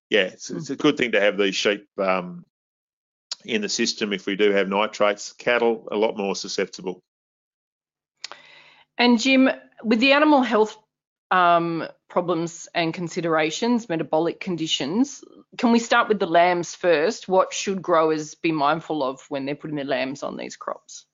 yeah, 0.08 0.22
it's, 0.22 0.50
it's 0.50 0.70
a 0.70 0.76
good 0.76 0.96
thing 0.96 1.12
to 1.12 1.20
have 1.20 1.38
these 1.38 1.54
sheep 1.54 1.86
um, 1.98 2.44
in 3.44 3.62
the 3.62 3.68
system 3.68 4.12
if 4.12 4.26
we 4.26 4.36
do 4.36 4.50
have 4.50 4.68
nitrates. 4.68 5.32
Cattle 5.32 5.88
a 5.90 5.96
lot 5.96 6.16
more 6.16 6.34
susceptible. 6.34 7.02
And 8.98 9.18
Jim, 9.18 9.48
with 9.82 10.00
the 10.00 10.12
animal 10.12 10.42
health 10.42 10.76
um, 11.30 11.86
problems 12.08 12.68
and 12.74 12.92
considerations, 12.92 13.88
metabolic 13.88 14.40
conditions, 14.40 15.24
can 15.56 15.72
we 15.72 15.78
start 15.78 16.08
with 16.08 16.18
the 16.18 16.26
lambs 16.26 16.74
first? 16.74 17.28
What 17.28 17.54
should 17.54 17.80
growers 17.80 18.34
be 18.34 18.52
mindful 18.52 19.02
of 19.02 19.24
when 19.28 19.46
they're 19.46 19.54
putting 19.54 19.76
their 19.76 19.84
lambs 19.84 20.22
on 20.22 20.36
these 20.36 20.56
crops? 20.56 21.06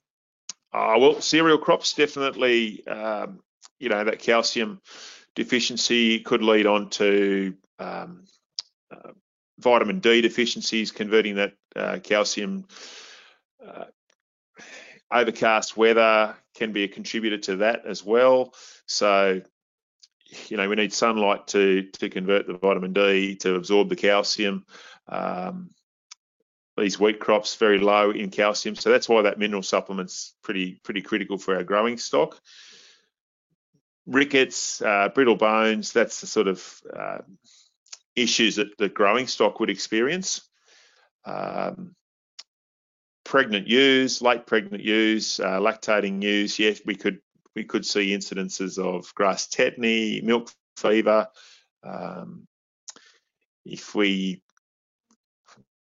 Uh, 0.73 0.97
well, 0.99 1.21
cereal 1.21 1.59
crops 1.59 1.95
definitely, 1.95 2.87
um, 2.87 3.41
you 3.79 3.89
know, 3.89 4.05
that 4.05 4.19
calcium 4.19 4.81
deficiency 5.35 6.21
could 6.21 6.43
lead 6.43 6.67
on 6.67 6.91
to 6.91 7.55
um, 7.79 8.25
uh, 8.91 9.13
vitamin 9.59 10.01
D 10.01 10.21
deficiencies, 10.23 10.91
converting 10.91 11.37
that 11.37 11.53
uh, 11.75 11.99
calcium. 12.03 12.67
Uh, 13.65 13.85
overcast 15.11 15.77
weather 15.77 16.35
can 16.55 16.73
be 16.73 16.85
a 16.85 16.89
contributor 16.89 17.39
to 17.39 17.57
that 17.57 17.87
as 17.87 18.05
well. 18.05 18.53
So, 18.87 19.41
you 20.49 20.57
know, 20.57 20.69
we 20.69 20.77
need 20.77 20.93
sunlight 20.93 21.47
to 21.49 21.83
to 21.99 22.09
convert 22.09 22.47
the 22.47 22.55
vitamin 22.55 22.93
D 22.93 23.37
to 23.37 23.55
absorb 23.55 23.89
the 23.89 23.97
calcium. 23.97 24.65
Um, 25.09 25.71
these 26.77 27.01
wheat 27.01 27.21
crops 27.21 27.55
very 27.55 27.79
low 27.79 28.11
in 28.11 28.31
calcium, 28.31 28.75
so 28.75 28.91
that's 28.91 29.09
why 29.09 29.23
that 29.23 29.39
mineral 29.39 29.63
supplement's 29.63 30.35
pretty 30.43 30.81
pretty 30.83 31.03
critical 31.03 31.39
for 31.39 31.57
our 31.57 31.65
growing 31.65 31.97
stock. 31.97 32.41
Rickets, 34.07 34.81
uh, 34.83 35.09
brittle 35.15 35.37
bones, 35.37 35.93
that's 35.93 36.21
the 36.21 36.27
sort 36.27 36.49
of 36.49 36.83
uh, 36.97 37.19
issues 38.15 38.57
that 38.57 38.77
the 38.79 38.89
growing 38.89 39.27
stock 39.27 39.61
would 39.61 39.71
experience. 39.71 40.49
Um, 41.25 41.95
pregnant 43.25 43.67
ewes, 43.67 44.23
late 44.23 44.47
pregnant 44.47 44.83
ewes, 44.83 45.41
uh, 45.41 45.59
lactating 45.59 46.23
ewes, 46.23 46.59
yes, 46.59 46.81
we 46.87 46.95
could 46.95 47.19
we 47.57 47.65
could 47.65 47.87
see 47.87 48.15
incidences 48.15 48.79
of 48.79 49.13
grass 49.15 49.49
tetany, 49.49 50.23
milk 50.23 50.53
fever. 50.77 51.27
Um, 51.83 52.47
if 53.65 53.95
we 53.95 54.43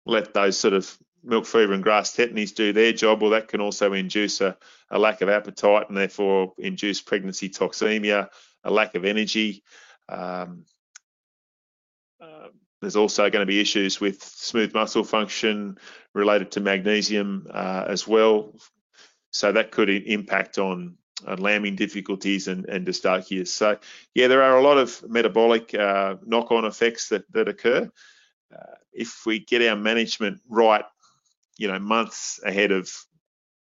let 0.05 0.33
those 0.33 0.57
sort 0.57 0.73
of 0.73 0.97
milk 1.23 1.45
fever 1.45 1.73
and 1.73 1.83
grass 1.83 2.15
tetanies 2.15 2.53
do 2.53 2.73
their 2.73 2.93
job, 2.93 3.21
well, 3.21 3.31
that 3.31 3.47
can 3.47 3.61
also 3.61 3.93
induce 3.93 4.41
a, 4.41 4.57
a 4.89 4.99
lack 4.99 5.21
of 5.21 5.29
appetite 5.29 5.87
and 5.89 5.97
therefore 5.97 6.53
induce 6.57 7.01
pregnancy 7.01 7.49
toxemia, 7.49 8.29
a 8.63 8.71
lack 8.71 8.95
of 8.95 9.05
energy. 9.05 9.63
Um, 10.09 10.65
uh, 12.21 12.47
there's 12.81 12.95
also 12.95 13.29
going 13.29 13.41
to 13.41 13.51
be 13.51 13.61
issues 13.61 13.99
with 13.99 14.21
smooth 14.21 14.73
muscle 14.73 15.03
function 15.03 15.77
related 16.13 16.51
to 16.51 16.59
magnesium 16.59 17.47
uh, 17.51 17.85
as 17.87 18.07
well. 18.07 18.53
So 19.31 19.51
that 19.51 19.71
could 19.71 19.89
impact 19.89 20.57
on, 20.57 20.97
on 21.25 21.37
lambing 21.37 21.75
difficulties 21.75 22.47
and, 22.47 22.65
and. 22.65 22.93
So 22.93 23.77
yeah, 24.13 24.27
there 24.27 24.43
are 24.43 24.57
a 24.57 24.61
lot 24.61 24.77
of 24.77 25.03
metabolic 25.09 25.73
uh, 25.73 26.15
knock-on 26.25 26.65
effects 26.65 27.09
that, 27.09 27.31
that 27.31 27.47
occur 27.47 27.89
uh, 28.53 28.75
if 28.91 29.25
we 29.25 29.39
get 29.39 29.61
our 29.67 29.75
management 29.75 30.41
right, 30.47 30.85
you 31.57 31.67
know, 31.67 31.79
months 31.79 32.39
ahead 32.43 32.71
of 32.71 32.91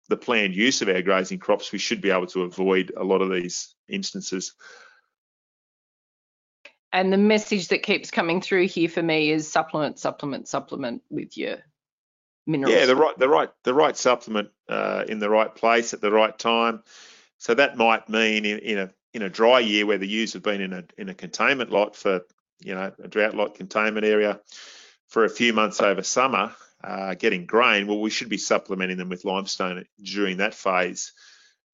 the 0.08 0.16
planned 0.16 0.54
use 0.54 0.82
of 0.82 0.88
our 0.88 1.02
grazing 1.02 1.38
crops, 1.38 1.72
we 1.72 1.78
should 1.78 2.00
be 2.00 2.10
able 2.10 2.26
to 2.26 2.42
avoid 2.42 2.92
a 2.96 3.04
lot 3.04 3.22
of 3.22 3.30
these 3.30 3.74
instances. 3.88 4.54
And 6.92 7.12
the 7.12 7.18
message 7.18 7.68
that 7.68 7.84
keeps 7.84 8.10
coming 8.10 8.40
through 8.40 8.66
here 8.66 8.88
for 8.88 9.02
me 9.02 9.30
is 9.30 9.50
supplement, 9.50 9.98
supplement, 9.98 10.48
supplement 10.48 11.02
with 11.08 11.36
your 11.36 11.58
minerals. 12.46 12.74
Yeah, 12.74 12.86
the 12.86 12.96
right, 12.96 13.16
the 13.16 13.28
right, 13.28 13.50
the 13.62 13.74
right 13.74 13.96
supplement 13.96 14.50
uh, 14.68 15.04
in 15.08 15.20
the 15.20 15.30
right 15.30 15.54
place 15.54 15.94
at 15.94 16.00
the 16.00 16.10
right 16.10 16.36
time. 16.36 16.82
So 17.38 17.54
that 17.54 17.76
might 17.76 18.08
mean 18.08 18.44
in, 18.44 18.58
in 18.58 18.78
a 18.78 18.90
in 19.12 19.22
a 19.22 19.28
dry 19.28 19.60
year 19.60 19.86
where 19.86 19.98
the 19.98 20.06
ewes 20.06 20.34
have 20.34 20.42
been 20.42 20.60
in 20.60 20.72
a 20.72 20.84
in 20.98 21.08
a 21.08 21.14
containment 21.14 21.70
lot 21.70 21.96
for 21.96 22.22
you 22.60 22.74
know 22.74 22.92
a 23.02 23.08
drought 23.08 23.34
lot 23.34 23.54
containment 23.54 24.04
area 24.04 24.40
for 25.08 25.24
a 25.24 25.30
few 25.30 25.52
months 25.52 25.80
over 25.80 26.02
summer, 26.02 26.54
uh, 26.82 27.14
getting 27.14 27.46
grain. 27.46 27.86
Well, 27.86 28.00
we 28.00 28.10
should 28.10 28.28
be 28.28 28.38
supplementing 28.38 28.96
them 28.96 29.08
with 29.08 29.24
limestone 29.24 29.84
during 30.02 30.38
that 30.38 30.54
phase, 30.54 31.12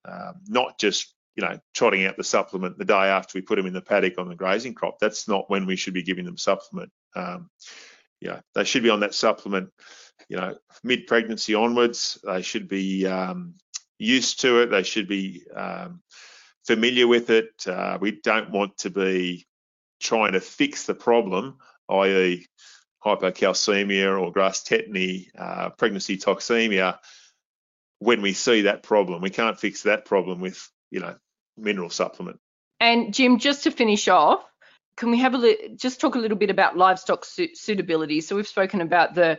uh, 0.04 0.32
not 0.48 0.78
just 0.78 1.14
you 1.36 1.44
know 1.44 1.58
trotting 1.74 2.04
out 2.06 2.16
the 2.16 2.24
supplement 2.24 2.78
the 2.78 2.84
day 2.84 2.94
after 2.94 3.32
we 3.36 3.42
put 3.42 3.56
them 3.56 3.66
in 3.66 3.72
the 3.72 3.80
paddock 3.80 4.18
on 4.18 4.28
the 4.28 4.34
grazing 4.34 4.74
crop. 4.74 4.98
That's 5.00 5.28
not 5.28 5.50
when 5.50 5.66
we 5.66 5.76
should 5.76 5.94
be 5.94 6.02
giving 6.02 6.24
them 6.24 6.38
supplement. 6.38 6.90
Um, 7.14 7.50
yeah, 8.20 8.40
they 8.54 8.64
should 8.64 8.82
be 8.82 8.90
on 8.90 9.00
that 9.00 9.14
supplement. 9.14 9.70
You 10.28 10.38
know, 10.38 10.56
mid 10.82 11.06
pregnancy 11.06 11.54
onwards, 11.54 12.18
they 12.24 12.42
should 12.42 12.68
be 12.68 13.06
um, 13.06 13.54
used 13.98 14.40
to 14.40 14.62
it. 14.62 14.70
They 14.70 14.82
should 14.82 15.08
be 15.08 15.44
um, 15.54 16.00
familiar 16.66 17.06
with 17.06 17.30
it. 17.30 17.50
Uh, 17.66 17.98
we 18.00 18.20
don't 18.22 18.50
want 18.50 18.78
to 18.78 18.90
be 18.90 19.46
trying 20.00 20.32
to 20.32 20.40
fix 20.40 20.84
the 20.84 20.94
problem, 20.94 21.58
i.e., 21.88 22.46
hypocalcemia 23.06 24.20
or 24.20 24.32
grass 24.32 24.62
tetany, 24.62 25.28
uh, 25.38 25.70
pregnancy 25.70 26.18
toxemia, 26.18 26.98
when 28.00 28.20
we 28.20 28.32
see 28.32 28.62
that 28.62 28.82
problem. 28.82 29.22
We 29.22 29.30
can't 29.30 29.58
fix 29.58 29.82
that 29.82 30.04
problem 30.04 30.40
with, 30.40 30.70
you 30.90 31.00
know, 31.00 31.16
mineral 31.56 31.90
supplement. 31.90 32.40
And 32.80 33.14
Jim, 33.14 33.38
just 33.38 33.64
to 33.64 33.70
finish 33.70 34.08
off, 34.08 34.44
can 34.96 35.10
we 35.10 35.18
have 35.18 35.34
a 35.34 35.38
li- 35.38 35.74
just 35.76 36.00
talk 36.00 36.14
a 36.14 36.18
little 36.18 36.36
bit 36.36 36.50
about 36.50 36.76
livestock 36.76 37.24
su- 37.24 37.54
suitability? 37.54 38.20
So 38.20 38.36
we've 38.36 38.48
spoken 38.48 38.80
about 38.80 39.14
the 39.14 39.38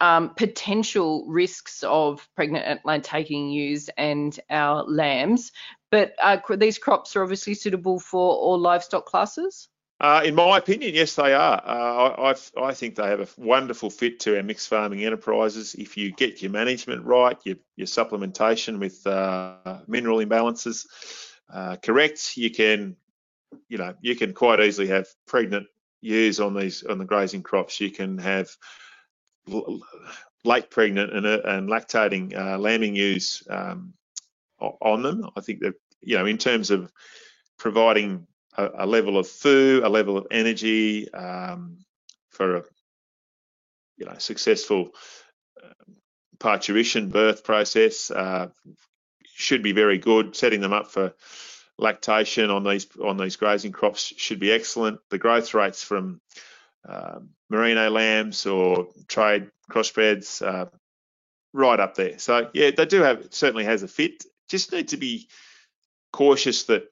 um, 0.00 0.34
potential 0.34 1.26
risks 1.28 1.82
of 1.82 2.26
pregnant 2.36 2.64
and 2.66 2.80
lactating 2.84 3.52
ewes 3.52 3.90
and 3.98 4.38
our 4.48 4.84
lambs, 4.84 5.50
but 5.90 6.14
uh, 6.22 6.38
these 6.56 6.78
crops 6.78 7.16
are 7.16 7.22
obviously 7.22 7.54
suitable 7.54 7.98
for 7.98 8.36
all 8.36 8.58
livestock 8.58 9.06
classes. 9.06 9.68
Uh, 10.00 10.22
in 10.24 10.34
my 10.36 10.58
opinion, 10.58 10.94
yes, 10.94 11.16
they 11.16 11.34
are. 11.34 11.60
Uh, 11.64 12.32
I, 12.56 12.62
I, 12.68 12.72
think 12.72 12.94
they 12.94 13.08
have 13.08 13.20
a 13.20 13.28
wonderful 13.36 13.90
fit 13.90 14.20
to 14.20 14.36
our 14.36 14.44
mixed 14.44 14.68
farming 14.68 15.04
enterprises. 15.04 15.74
If 15.74 15.96
you 15.96 16.12
get 16.12 16.40
your 16.40 16.52
management 16.52 17.04
right, 17.04 17.36
your, 17.42 17.56
your 17.74 17.88
supplementation 17.88 18.78
with 18.78 19.04
uh, 19.08 19.80
mineral 19.88 20.18
imbalances 20.18 20.86
uh, 21.52 21.76
correct, 21.82 22.36
you 22.36 22.50
can, 22.52 22.94
you 23.68 23.78
know, 23.78 23.94
you 24.00 24.14
can 24.14 24.34
quite 24.34 24.60
easily 24.60 24.86
have 24.86 25.08
pregnant 25.26 25.66
ewes 26.00 26.38
on 26.38 26.54
these 26.54 26.84
on 26.84 26.98
the 26.98 27.04
grazing 27.04 27.42
crops. 27.42 27.80
You 27.80 27.90
can 27.90 28.18
have 28.18 28.48
late 30.44 30.70
pregnant 30.70 31.12
and, 31.12 31.26
and 31.26 31.68
lactating 31.68 32.36
uh, 32.36 32.56
lambing 32.56 32.94
ewes 32.94 33.42
um, 33.50 33.94
on 34.60 35.02
them. 35.02 35.28
I 35.36 35.40
think 35.40 35.60
that 35.60 35.74
you 36.00 36.16
know, 36.16 36.26
in 36.26 36.38
terms 36.38 36.70
of 36.70 36.92
providing 37.58 38.28
a, 38.58 38.84
a 38.84 38.86
level 38.86 39.16
of 39.16 39.26
food, 39.26 39.84
a 39.84 39.88
level 39.88 40.18
of 40.18 40.26
energy 40.30 41.12
um, 41.14 41.78
for 42.30 42.56
a 42.56 42.62
you 43.96 44.06
know 44.06 44.14
successful 44.18 44.90
uh, 45.62 45.72
parturition 46.38 47.08
birth 47.08 47.44
process 47.44 48.10
uh, 48.10 48.48
should 49.24 49.62
be 49.62 49.72
very 49.72 49.98
good. 49.98 50.36
Setting 50.36 50.60
them 50.60 50.72
up 50.72 50.90
for 50.90 51.14
lactation 51.78 52.50
on 52.50 52.64
these 52.64 52.86
on 53.02 53.16
these 53.16 53.36
grazing 53.36 53.72
crops 53.72 54.12
should 54.16 54.40
be 54.40 54.52
excellent. 54.52 55.00
The 55.10 55.18
growth 55.18 55.54
rates 55.54 55.82
from 55.82 56.20
um, 56.88 57.30
merino 57.48 57.90
lambs 57.90 58.46
or 58.46 58.88
trade 59.06 59.50
crossbreds 59.70 60.44
uh, 60.46 60.66
right 61.52 61.80
up 61.80 61.94
there. 61.94 62.18
So 62.18 62.50
yeah, 62.52 62.72
they 62.76 62.86
do 62.86 63.02
have 63.02 63.28
certainly 63.30 63.64
has 63.64 63.82
a 63.82 63.88
fit. 63.88 64.24
Just 64.48 64.72
need 64.72 64.88
to 64.88 64.96
be 64.96 65.28
cautious 66.12 66.64
that 66.64 66.88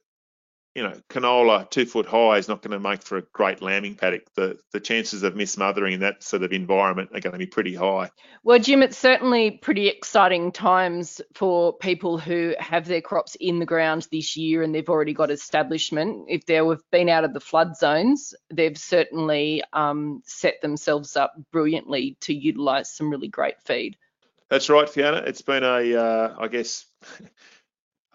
you 0.77 0.83
know 0.83 0.93
canola 1.09 1.69
two 1.71 1.87
foot 1.87 2.05
high 2.05 2.37
is 2.37 2.49
not 2.49 2.61
going 2.61 2.73
to 2.73 2.79
make 2.79 3.03
for 3.03 3.17
a 3.17 3.23
great 3.33 3.63
lambing 3.63 3.95
paddock. 3.95 4.23
The 4.35 4.59
the 4.73 4.79
chances 4.79 5.23
of 5.23 5.35
mismothering 5.35 5.95
in 5.95 6.01
that 6.01 6.23
sort 6.23 6.43
of 6.43 6.53
environment 6.53 7.11
are 7.15 7.21
going 7.21 7.33
to 7.33 7.39
be 7.39 7.47
pretty 7.47 7.75
high. 7.75 8.11
Well, 8.45 8.59
Jim, 8.59 8.83
it's 8.83 8.99
certainly 8.99 9.53
pretty 9.53 9.89
exciting 9.89 10.53
times 10.53 11.23
for 11.33 11.73
people 11.79 12.19
who 12.19 12.55
have 12.59 12.87
their 12.87 13.01
crops 13.01 13.37
in 13.37 13.59
the 13.59 13.65
ground 13.65 14.07
this 14.13 14.37
year 14.37 14.63
and 14.63 14.75
they've 14.75 14.89
already 14.89 15.15
got 15.15 15.31
establishment. 15.31 16.27
If 16.29 16.45
they've 16.45 16.79
been 16.93 17.09
out 17.09 17.25
of 17.25 17.33
the 17.33 17.41
flood 17.41 17.75
zones, 17.75 18.35
they've 18.53 18.77
certainly 18.77 19.63
um, 19.73 20.21
set 20.27 20.61
themselves 20.61 21.17
up 21.17 21.33
brilliantly 21.53 22.19
to 22.21 22.35
utilise 22.35 22.91
some 22.91 23.09
really 23.09 23.29
great 23.29 23.63
feed. 23.65 23.97
That's 24.51 24.69
right, 24.69 24.89
Fiona. 24.89 25.19
It's 25.27 25.43
been 25.43 25.65
a, 25.65 25.97
uh, 25.97 26.37
I 26.39 26.49
guess. 26.49 26.85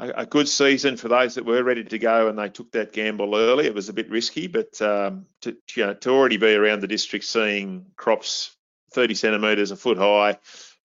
a, 0.09 0.25
good 0.25 0.49
season 0.49 0.97
for 0.97 1.07
those 1.07 1.35
that 1.35 1.45
were 1.45 1.63
ready 1.63 1.83
to 1.83 1.99
go 1.99 2.27
and 2.27 2.37
they 2.37 2.49
took 2.49 2.71
that 2.71 2.91
gamble 2.91 3.35
early. 3.35 3.65
It 3.67 3.75
was 3.75 3.89
a 3.89 3.93
bit 3.93 4.09
risky, 4.09 4.47
but 4.47 4.81
um, 4.81 5.27
to, 5.41 5.55
you 5.75 5.85
know, 5.85 5.93
to 5.93 6.09
already 6.09 6.37
be 6.37 6.53
around 6.53 6.81
the 6.81 6.87
district 6.87 7.25
seeing 7.25 7.85
crops 7.95 8.55
30 8.93 9.15
centimetres 9.15 9.71
a 9.71 9.75
foot 9.75 9.97
high, 9.97 10.37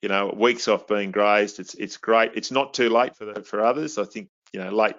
you 0.02 0.09
know, 0.09 0.33
weeks 0.37 0.68
off 0.68 0.87
being 0.87 1.11
grazed, 1.11 1.59
it's 1.59 1.74
it's 1.74 1.96
great. 1.96 2.33
It's 2.35 2.50
not 2.50 2.74
too 2.74 2.90
late 2.90 3.16
for 3.16 3.24
the, 3.24 3.42
for 3.42 3.64
others. 3.64 3.98
I 3.98 4.05
think 4.05 4.29
you 4.52 4.61
know 4.61 4.70
late 4.70 4.96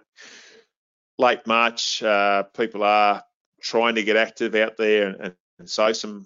late 1.17 1.45
March, 1.45 2.01
uh, 2.03 2.43
people 2.43 2.83
are 2.83 3.23
trying 3.61 3.95
to 3.95 4.03
get 4.03 4.17
active 4.17 4.55
out 4.55 4.77
there 4.77 5.07
and, 5.07 5.35
and 5.59 5.69
sow 5.69 5.93
some 5.93 6.25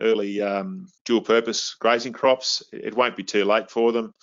early 0.00 0.40
um, 0.40 0.88
dual 1.04 1.20
purpose 1.20 1.76
grazing 1.78 2.12
crops. 2.12 2.62
It 2.72 2.94
won't 2.94 3.16
be 3.16 3.24
too 3.24 3.44
late 3.44 3.70
for 3.70 3.92
them. 3.92 4.14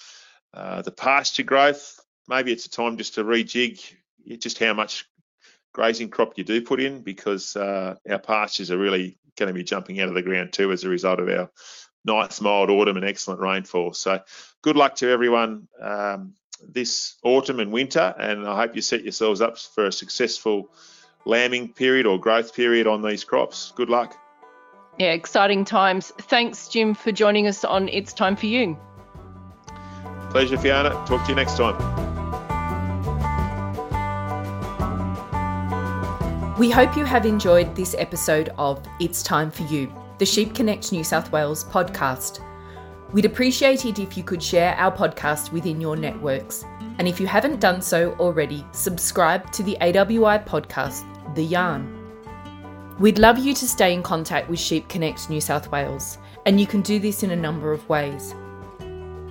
Uh, 0.54 0.82
the 0.82 0.92
pasture 0.92 1.44
growth, 1.44 1.99
maybe 2.30 2.52
it's 2.52 2.66
a 2.66 2.70
time 2.70 2.98
just 2.98 3.16
to 3.16 3.24
rejig 3.24 3.82
just 4.38 4.60
how 4.60 4.74
much 4.74 5.06
grazing 5.74 6.10
crop 6.10 6.38
you 6.38 6.44
do 6.44 6.62
put 6.62 6.80
in 6.80 7.02
because 7.02 7.56
uh, 7.56 7.96
our 8.10 8.20
pastures 8.20 8.72
are 8.72 8.78
really 8.78 9.18
going 9.38 9.48
to 9.48 9.54
be 9.54 9.64
jumping 9.64 10.00
out 10.00 10.08
of 10.10 10.14
the 10.14 10.22
ground 10.22 10.54
too 10.54 10.72
as 10.72 10.84
a 10.84 10.90
result 10.90 11.20
of 11.20 11.30
our 11.30 11.50
nice 12.06 12.42
mild 12.42 12.70
autumn 12.70 12.98
and 12.98 13.06
excellent 13.06 13.42
rainfall. 13.42 13.94
So 13.94 14.20
good 14.62 14.76
luck 14.76 14.96
to 14.96 15.10
everyone 15.10 15.68
um, 15.82 16.34
this 16.68 17.16
autumn 17.24 17.60
and 17.60 17.72
winter, 17.72 18.14
and 18.20 18.46
I 18.46 18.56
hope 18.58 18.76
you 18.76 18.82
set 18.82 19.04
yourselves 19.04 19.42
up 19.42 19.58
for 19.58 19.86
a 19.86 19.92
successful 19.92 20.70
lambing 21.26 21.74
period 21.74 22.06
or 22.06 22.20
growth 22.20 22.54
period 22.54 22.88
on 22.88 23.02
these 23.02 23.24
crops. 23.24 23.72
Good 23.76 23.90
luck. 23.90 24.16
Yeah, 24.98 25.14
exciting 25.14 25.64
times. 25.64 26.12
Thanks, 26.24 26.68
Jim, 26.68 26.94
for 26.94 27.14
joining 27.14 27.48
us 27.48 27.64
on 27.64 27.88
It's 27.88 28.12
Time 28.12 28.36
for 28.36 28.48
You. 28.48 28.78
Pleasure, 30.32 30.58
Fiona. 30.58 30.90
Talk 31.08 31.24
to 31.24 31.30
you 31.30 31.36
next 31.36 31.56
time. 31.58 32.09
We 36.60 36.70
hope 36.70 36.96
you 36.98 37.06
have 37.06 37.26
enjoyed 37.26 37.74
this 37.74 37.96
episode 37.98 38.50
of 38.58 38.86
It's 39.00 39.24
Time 39.24 39.50
for 39.50 39.64
You, 39.64 39.90
the 40.18 40.26
Sheep 40.26 40.54
Connect 40.54 40.92
New 40.92 41.06
South 41.06 41.32
Wales 41.32 41.64
podcast. 41.64 42.42
We'd 43.14 43.24
appreciate 43.24 43.86
it 43.86 43.98
if 43.98 44.18
you 44.18 44.26
could 44.26 44.44
share 44.44 44.76
our 44.76 44.92
podcast 44.92 45.54
within 45.54 45.80
your 45.80 45.96
networks. 45.96 46.66
And 46.98 47.08
if 47.08 47.22
you 47.22 47.28
haven't 47.28 47.62
done 47.62 47.82
so 47.82 48.12
already, 48.20 48.66
subscribe 48.74 49.50
to 49.54 49.64
the 49.64 49.78
AWI 49.80 50.46
podcast, 50.46 51.06
The 51.34 51.46
Yarn. 51.46 51.98
We'd 53.00 53.20
love 53.20 53.38
you 53.38 53.54
to 53.54 53.66
stay 53.66 53.94
in 53.94 54.04
contact 54.04 54.50
with 54.50 54.60
Sheep 54.60 54.90
Connect 54.90 55.30
New 55.30 55.40
South 55.40 55.72
Wales, 55.72 56.18
and 56.46 56.60
you 56.60 56.68
can 56.68 56.82
do 56.82 57.00
this 57.00 57.24
in 57.24 57.32
a 57.32 57.38
number 57.38 57.72
of 57.72 57.88
ways. 57.88 58.36